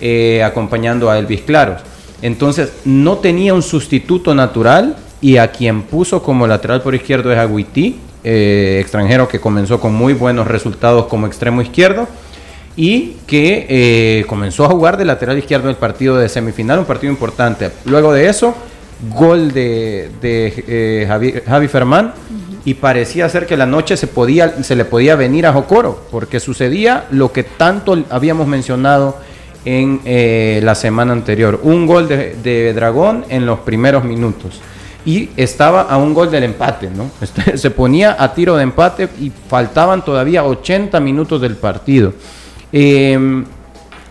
[0.00, 1.82] eh, acompañando a Elvis Claros.
[2.22, 7.38] Entonces no tenía un sustituto natural y a quien puso como lateral por izquierdo es
[7.38, 12.08] Agüití, eh, extranjero que comenzó con muy buenos resultados como extremo izquierdo
[12.76, 16.84] y que eh, comenzó a jugar de lateral izquierdo en el partido de semifinal, un
[16.84, 17.70] partido importante.
[17.84, 18.54] Luego de eso,
[19.14, 22.14] gol de, eh, Javi, Fermán
[22.64, 26.40] y parecía ser que la noche se, podía, se le podía venir a Jocoro, porque
[26.40, 29.16] sucedía lo que tanto habíamos mencionado
[29.66, 31.60] en eh, la semana anterior.
[31.62, 34.60] Un gol de, Dragón en los primeros minutos.
[35.04, 37.10] Y estaba a un gol del empate, ¿no?
[37.20, 42.14] Este, se ponía a tiro de empate y faltaban todavía 80 minutos del partido.
[42.72, 43.44] Em,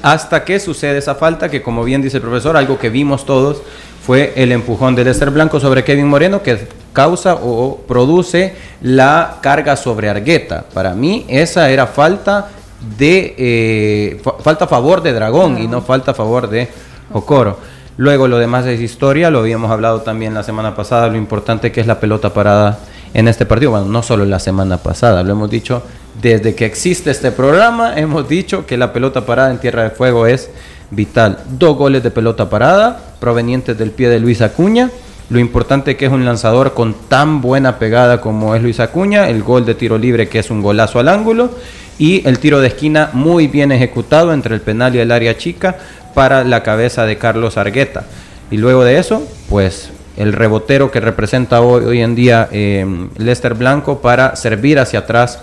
[0.04, 3.62] hasta que sucede esa falta, que como bien dice el profesor, algo que vimos todos,
[4.06, 9.76] fue el empujón de Lester Blanco sobre Kevin Moreno, que causa o produce la carga
[9.76, 10.66] sobre Argueta.
[10.74, 12.50] Para mí, esa era falta
[12.98, 16.70] de eh, falta a favor de Dragón y no falta a favor de
[17.12, 17.58] Jocoro.
[17.98, 21.80] Luego lo demás es historia, lo habíamos hablado también la semana pasada, lo importante que
[21.82, 22.80] es la pelota parada
[23.14, 23.72] en este partido.
[23.72, 25.82] Bueno, no solo la semana pasada, lo hemos dicho
[26.22, 30.28] desde que existe este programa, hemos dicho que la pelota parada en Tierra de Fuego
[30.28, 30.50] es
[30.92, 31.40] vital.
[31.50, 34.92] Dos goles de pelota parada provenientes del pie de Luis Acuña.
[35.30, 39.42] Lo importante que es un lanzador con tan buena pegada como es Luis Acuña, el
[39.42, 41.50] gol de tiro libre que es un golazo al ángulo
[41.98, 45.78] y el tiro de esquina muy bien ejecutado entre el penal y el área chica
[46.14, 48.04] para la cabeza de Carlos Argueta.
[48.52, 52.86] Y luego de eso, pues el rebotero que representa hoy, hoy en día eh,
[53.18, 55.40] Lester Blanco para servir hacia atrás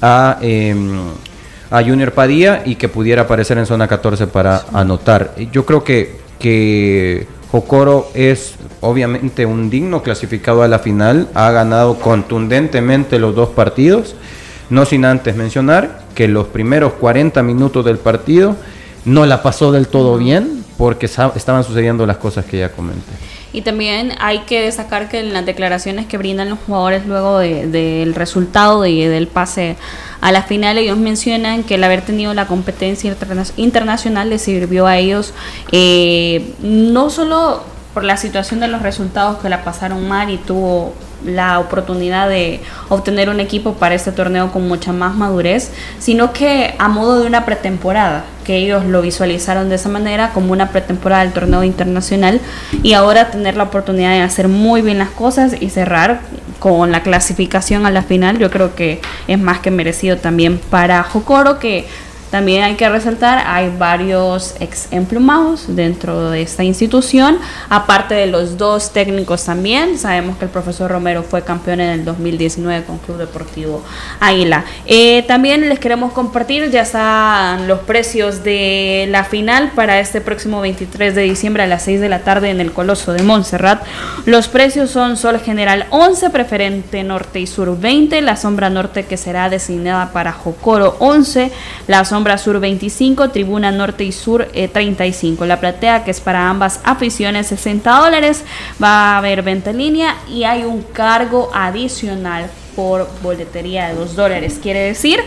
[0.00, 0.74] a, eh,
[1.70, 5.34] a Junior Padilla y que pudiera aparecer en zona 14 para anotar.
[5.52, 11.98] Yo creo que, que Jocoro es obviamente un digno clasificado a la final, ha ganado
[11.98, 14.14] contundentemente los dos partidos
[14.70, 18.56] No sin antes mencionar que los primeros 40 minutos del partido
[19.04, 23.12] no la pasó del todo bien porque estaban sucediendo las cosas que ya comenté.
[23.52, 28.12] Y también hay que destacar que en las declaraciones que brindan los jugadores luego del
[28.14, 29.76] resultado de, del pase
[30.20, 33.14] a la final, ellos mencionan que el haber tenido la competencia
[33.56, 35.34] internacional les sirvió a ellos
[35.70, 37.62] eh, no solo
[37.94, 40.92] por la situación de los resultados que la pasaron mal y tuvo
[41.24, 46.74] la oportunidad de obtener un equipo para este torneo con mucha más madurez, sino que
[46.78, 51.22] a modo de una pretemporada, que ellos lo visualizaron de esa manera como una pretemporada
[51.22, 52.40] del torneo internacional
[52.82, 56.20] y ahora tener la oportunidad de hacer muy bien las cosas y cerrar
[56.58, 61.02] con la clasificación a la final, yo creo que es más que merecido también para
[61.02, 61.86] Jocoro que
[62.34, 68.58] también hay que resaltar, hay varios ex emplumados dentro de esta institución, aparte de los
[68.58, 69.96] dos técnicos también.
[69.98, 73.84] Sabemos que el profesor Romero fue campeón en el 2019 con Club Deportivo
[74.18, 74.64] Águila.
[74.84, 80.60] Eh, también les queremos compartir, ya están los precios de la final para este próximo
[80.60, 83.84] 23 de diciembre a las 6 de la tarde en el Coloso de Montserrat.
[84.26, 89.16] Los precios son Sol General 11, Preferente Norte y Sur 20, la Sombra Norte que
[89.16, 91.52] será designada para Jocoro 11,
[91.86, 95.44] la Sombra Sur 25, Tribuna Norte y Sur 35.
[95.44, 98.44] Eh, la platea que es para ambas aficiones 60 dólares.
[98.82, 104.16] Va a haber venta en línea y hay un cargo adicional por boletería de 2
[104.16, 104.58] dólares.
[104.62, 105.20] Quiere decir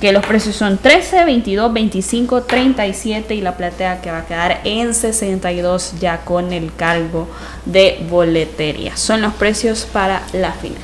[0.00, 4.60] que los precios son 13, 22, 25, 37 y la platea que va a quedar
[4.64, 7.28] en 62 ya con el cargo
[7.64, 8.96] de boletería.
[8.96, 10.78] Son los precios para la final.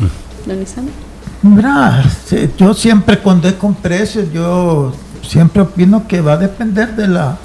[0.00, 1.05] Mm.
[1.54, 4.92] ¿Don yo siempre cuando es con precios, yo
[5.22, 7.36] siempre opino que va a depender de la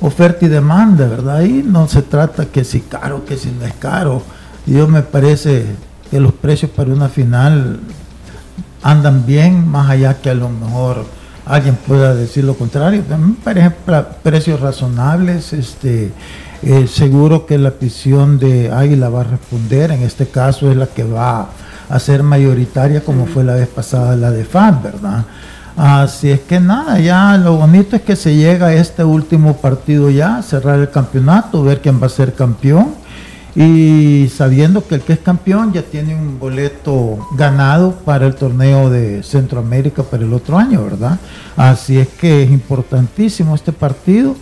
[0.00, 1.38] oferta y demanda, ¿verdad?
[1.38, 4.22] Ahí no se trata que si caro, que si no es caro.
[4.66, 5.66] Yo me parece
[6.10, 7.80] que los precios para una final
[8.82, 11.04] andan bien, más allá que a lo mejor
[11.44, 13.02] alguien pueda decir lo contrario.
[13.08, 13.72] Me parece
[14.22, 16.12] precios razonables, este,
[16.62, 20.86] eh, seguro que la afición de Águila va a responder, en este caso es la
[20.86, 21.48] que va a
[21.98, 25.24] ser mayoritaria como fue la vez pasada la de FAN, ¿verdad?
[25.76, 30.08] Así es que nada, ya lo bonito es que se llega a este último partido
[30.08, 32.94] ya, cerrar el campeonato, ver quién va a ser campeón
[33.56, 38.88] y sabiendo que el que es campeón ya tiene un boleto ganado para el torneo
[38.88, 41.18] de Centroamérica para el otro año, ¿verdad?
[41.56, 44.36] Así es que es importantísimo este partido.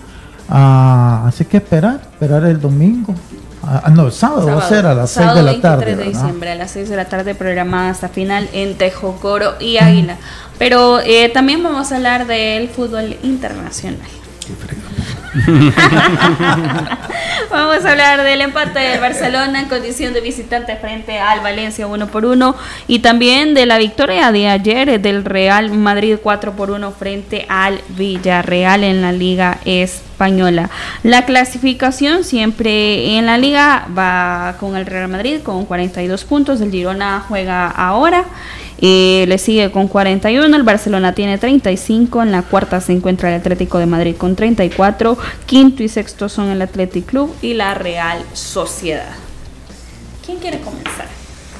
[0.48, 3.14] Ah, así que esperar, esperar el domingo
[3.62, 5.96] Ah, no, sábado, sábado, va a ser a las 6 de la tarde.
[5.96, 10.16] de diciembre, a las 6 de la tarde, programada hasta final en Tejocoro y Águila.
[10.58, 14.00] Pero eh, también vamos a hablar del fútbol internacional.
[17.50, 22.08] Vamos a hablar del empate del Barcelona en condición de visitante frente al Valencia 1
[22.08, 22.54] por 1
[22.86, 27.80] y también de la victoria de ayer del Real Madrid 4 por 1 frente al
[27.88, 30.68] Villarreal en la Liga Española.
[31.02, 36.70] La clasificación siempre en la liga va con el Real Madrid con 42 puntos, el
[36.70, 38.26] Girona juega ahora
[38.84, 43.40] eh, le sigue con 41, el Barcelona tiene 35, en la cuarta se encuentra el
[43.40, 45.16] Atlético de Madrid con 34,
[45.46, 49.12] quinto y sexto son el Athletic Club y la Real Sociedad.
[50.26, 51.06] ¿Quién quiere comenzar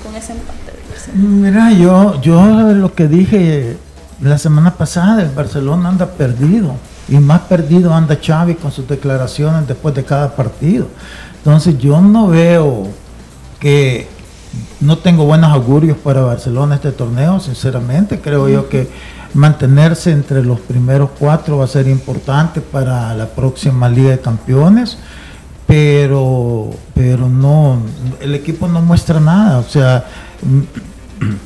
[0.03, 0.73] con ese empate?
[1.15, 3.77] Mira, yo, yo lo que dije
[4.21, 6.75] la semana pasada, el Barcelona anda perdido
[7.09, 10.89] y más perdido anda Xavi con sus declaraciones después de cada partido.
[11.37, 12.89] Entonces yo no veo
[13.61, 14.09] que
[14.81, 18.21] no tengo buenos augurios para Barcelona este torneo, sinceramente.
[18.21, 18.89] Creo yo que
[19.35, 24.99] mantenerse entre los primeros cuatro va a ser importante para la próxima Liga de Campeones,
[25.67, 27.79] pero, pero no,
[28.21, 29.59] el equipo no muestra nada.
[29.59, 30.05] O sea,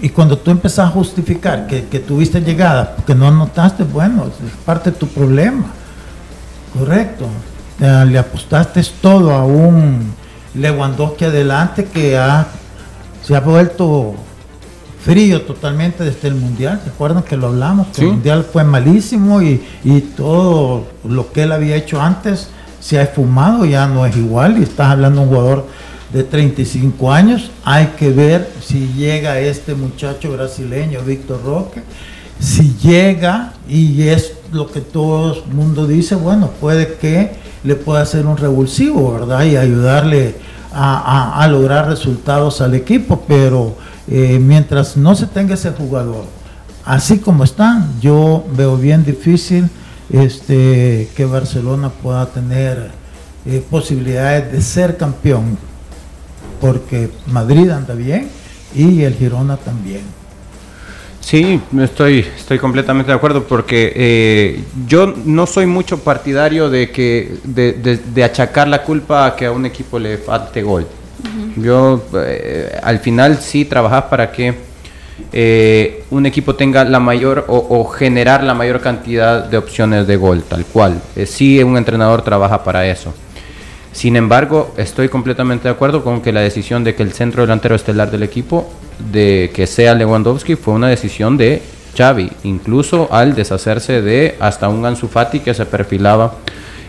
[0.01, 4.91] y cuando tú empezás a justificar que, tuviste llegada, que no anotaste, bueno, es parte
[4.91, 5.67] de tu problema.
[6.77, 7.27] Correcto.
[7.79, 10.13] Le apostaste todo a un
[10.55, 12.47] Lewandowski adelante que ha
[13.27, 14.15] se ha vuelto
[15.05, 16.81] frío totalmente desde el Mundial.
[16.85, 17.89] ¿Se acuerdan que lo hablamos?
[17.89, 19.61] Que el Mundial fue malísimo y,
[20.17, 22.49] todo lo que él había hecho antes
[22.81, 24.59] se ha esfumado, ya no es igual.
[24.59, 25.67] Y estás hablando de un jugador
[26.13, 27.51] de 35 años.
[27.65, 31.83] Hay que ver si llega este muchacho brasileño, Víctor Roque.
[32.39, 37.33] Si llega y es lo que todo el mundo dice, bueno, puede que
[37.65, 39.45] le pueda hacer un revulsivo, ¿verdad?
[39.45, 40.37] Y ayudarle
[40.79, 43.75] a, lograr resultados al equipo, pero
[44.09, 46.25] eh, mientras no se tenga ese jugador,
[46.85, 49.71] así como están, yo veo bien difícil
[50.11, 52.91] este, que Barcelona pueda tener
[53.47, 55.59] eh, posibilidades de ser campeón,
[56.61, 58.29] porque Madrid anda bien
[58.75, 60.03] y el Girona también.
[61.27, 67.39] Sí, estoy, estoy completamente de acuerdo porque eh, yo no soy mucho partidario de que
[67.43, 70.87] de, achacar la culpa a que a un equipo le falte gol.
[71.57, 74.55] Yo eh, al final sí trabajas para que
[75.33, 80.45] eh, un equipo tenga la mayor o, generar la mayor cantidad de opciones de gol,
[80.45, 81.03] tal cual.
[81.27, 83.13] sí, un entrenador trabaja para eso.
[83.97, 87.75] Sin embargo, estoy completamente de acuerdo con que la decisión de que el centro delantero
[87.75, 88.71] estelar del equipo
[89.11, 91.63] de que sea Lewandowski fue una decisión de
[91.97, 96.35] Xavi, incluso al deshacerse de hasta un Ansu Fati que se perfilaba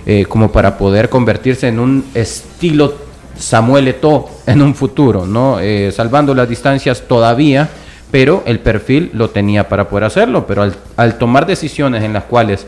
[0.06, 2.96] eh, como para poder convertirse en un estilo
[3.40, 5.62] Samuel Eto'o en un futuro, ¿no?
[5.62, 7.70] Eh, salvando las distancias todavía,
[8.12, 12.26] pero el perfil lo tenía para poder hacerlo, pero al, al tomar decisiones en las
[12.26, 12.68] cuales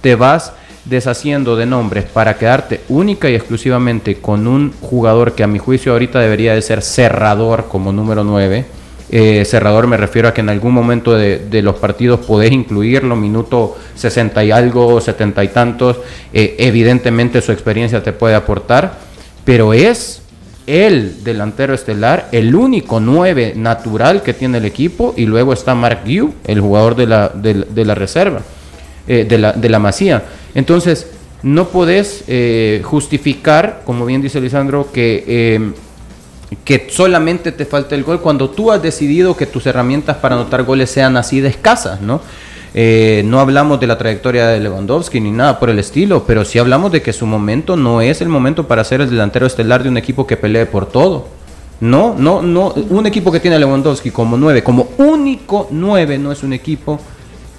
[0.00, 0.52] te vas
[0.90, 5.92] deshaciendo de nombres para quedarte única y exclusivamente con un jugador que a mi juicio
[5.92, 8.64] ahorita debería de ser cerrador como número 9,
[9.12, 13.78] eh, cerrador me refiero a que en algún momento de, los partidos podés incluirlo, minuto
[13.94, 15.96] 60 y algo, 70 y tantos,
[16.32, 18.94] eh, evidentemente su experiencia te puede aportar,
[19.44, 20.22] pero es
[20.66, 26.04] el delantero estelar, el único 9 natural que tiene el equipo, y luego está Mark
[26.04, 28.42] Yu, el jugador de la, de, la reserva,
[29.06, 30.22] eh, de, la, de la masía.
[30.54, 31.08] Entonces,
[31.42, 32.24] no podés
[32.82, 35.72] justificar, como bien dice Lisandro, que
[36.64, 40.64] que solamente te falta el gol cuando tú has decidido que tus herramientas para anotar
[40.64, 42.20] goles sean así de escasas, ¿no?
[42.72, 46.58] Eh, no hablamos de la trayectoria de Lewandowski ni nada por el estilo, pero sí
[46.58, 49.88] hablamos de que su momento no es el momento para ser el delantero estelar de
[49.88, 51.28] un equipo que pelee por todo.
[51.80, 52.74] No, no, no.
[52.90, 57.00] Un equipo que tiene Lewandowski como nueve, como único nueve, no es un equipo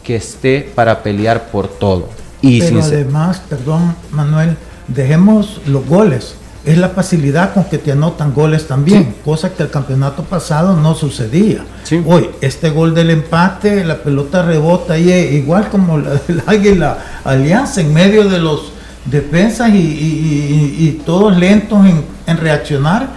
[0.04, 2.08] que esté para pelear por todo.
[2.42, 8.34] Y pero además, perdón, Manuel, dejemos los goles es la facilidad con que te anotan
[8.34, 11.66] goles también, cosa que el campeonato pasado no sucedía.
[12.06, 17.94] Hoy, este gol del empate, la pelota rebota y igual como el Águila Alianza en
[17.94, 18.74] medio de los
[19.06, 21.80] defensas y, todos lentos
[22.28, 23.08] en, reaccionar,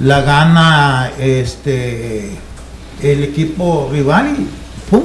[0.00, 2.30] la gana este
[3.02, 4.48] el equipo rival y
[4.90, 5.02] pum,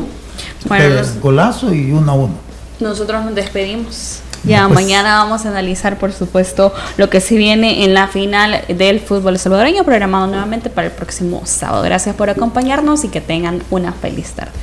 [1.22, 2.49] golazo y uno a uno.
[2.80, 4.22] Nosotros nos despedimos.
[4.44, 8.64] Ya, pues, mañana vamos a analizar, por supuesto, lo que se viene en la final
[8.70, 11.84] del fútbol salvadoreño, programado nuevamente para el próximo sábado.
[11.84, 14.54] Gracias por acompañarnos y que tengan una feliz tarde.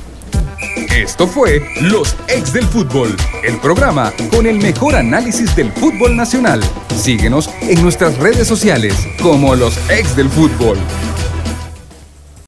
[0.95, 6.59] Esto fue Los Ex del Fútbol, el programa con el mejor análisis del fútbol nacional.
[6.95, 10.77] Síguenos en nuestras redes sociales como Los Ex del Fútbol.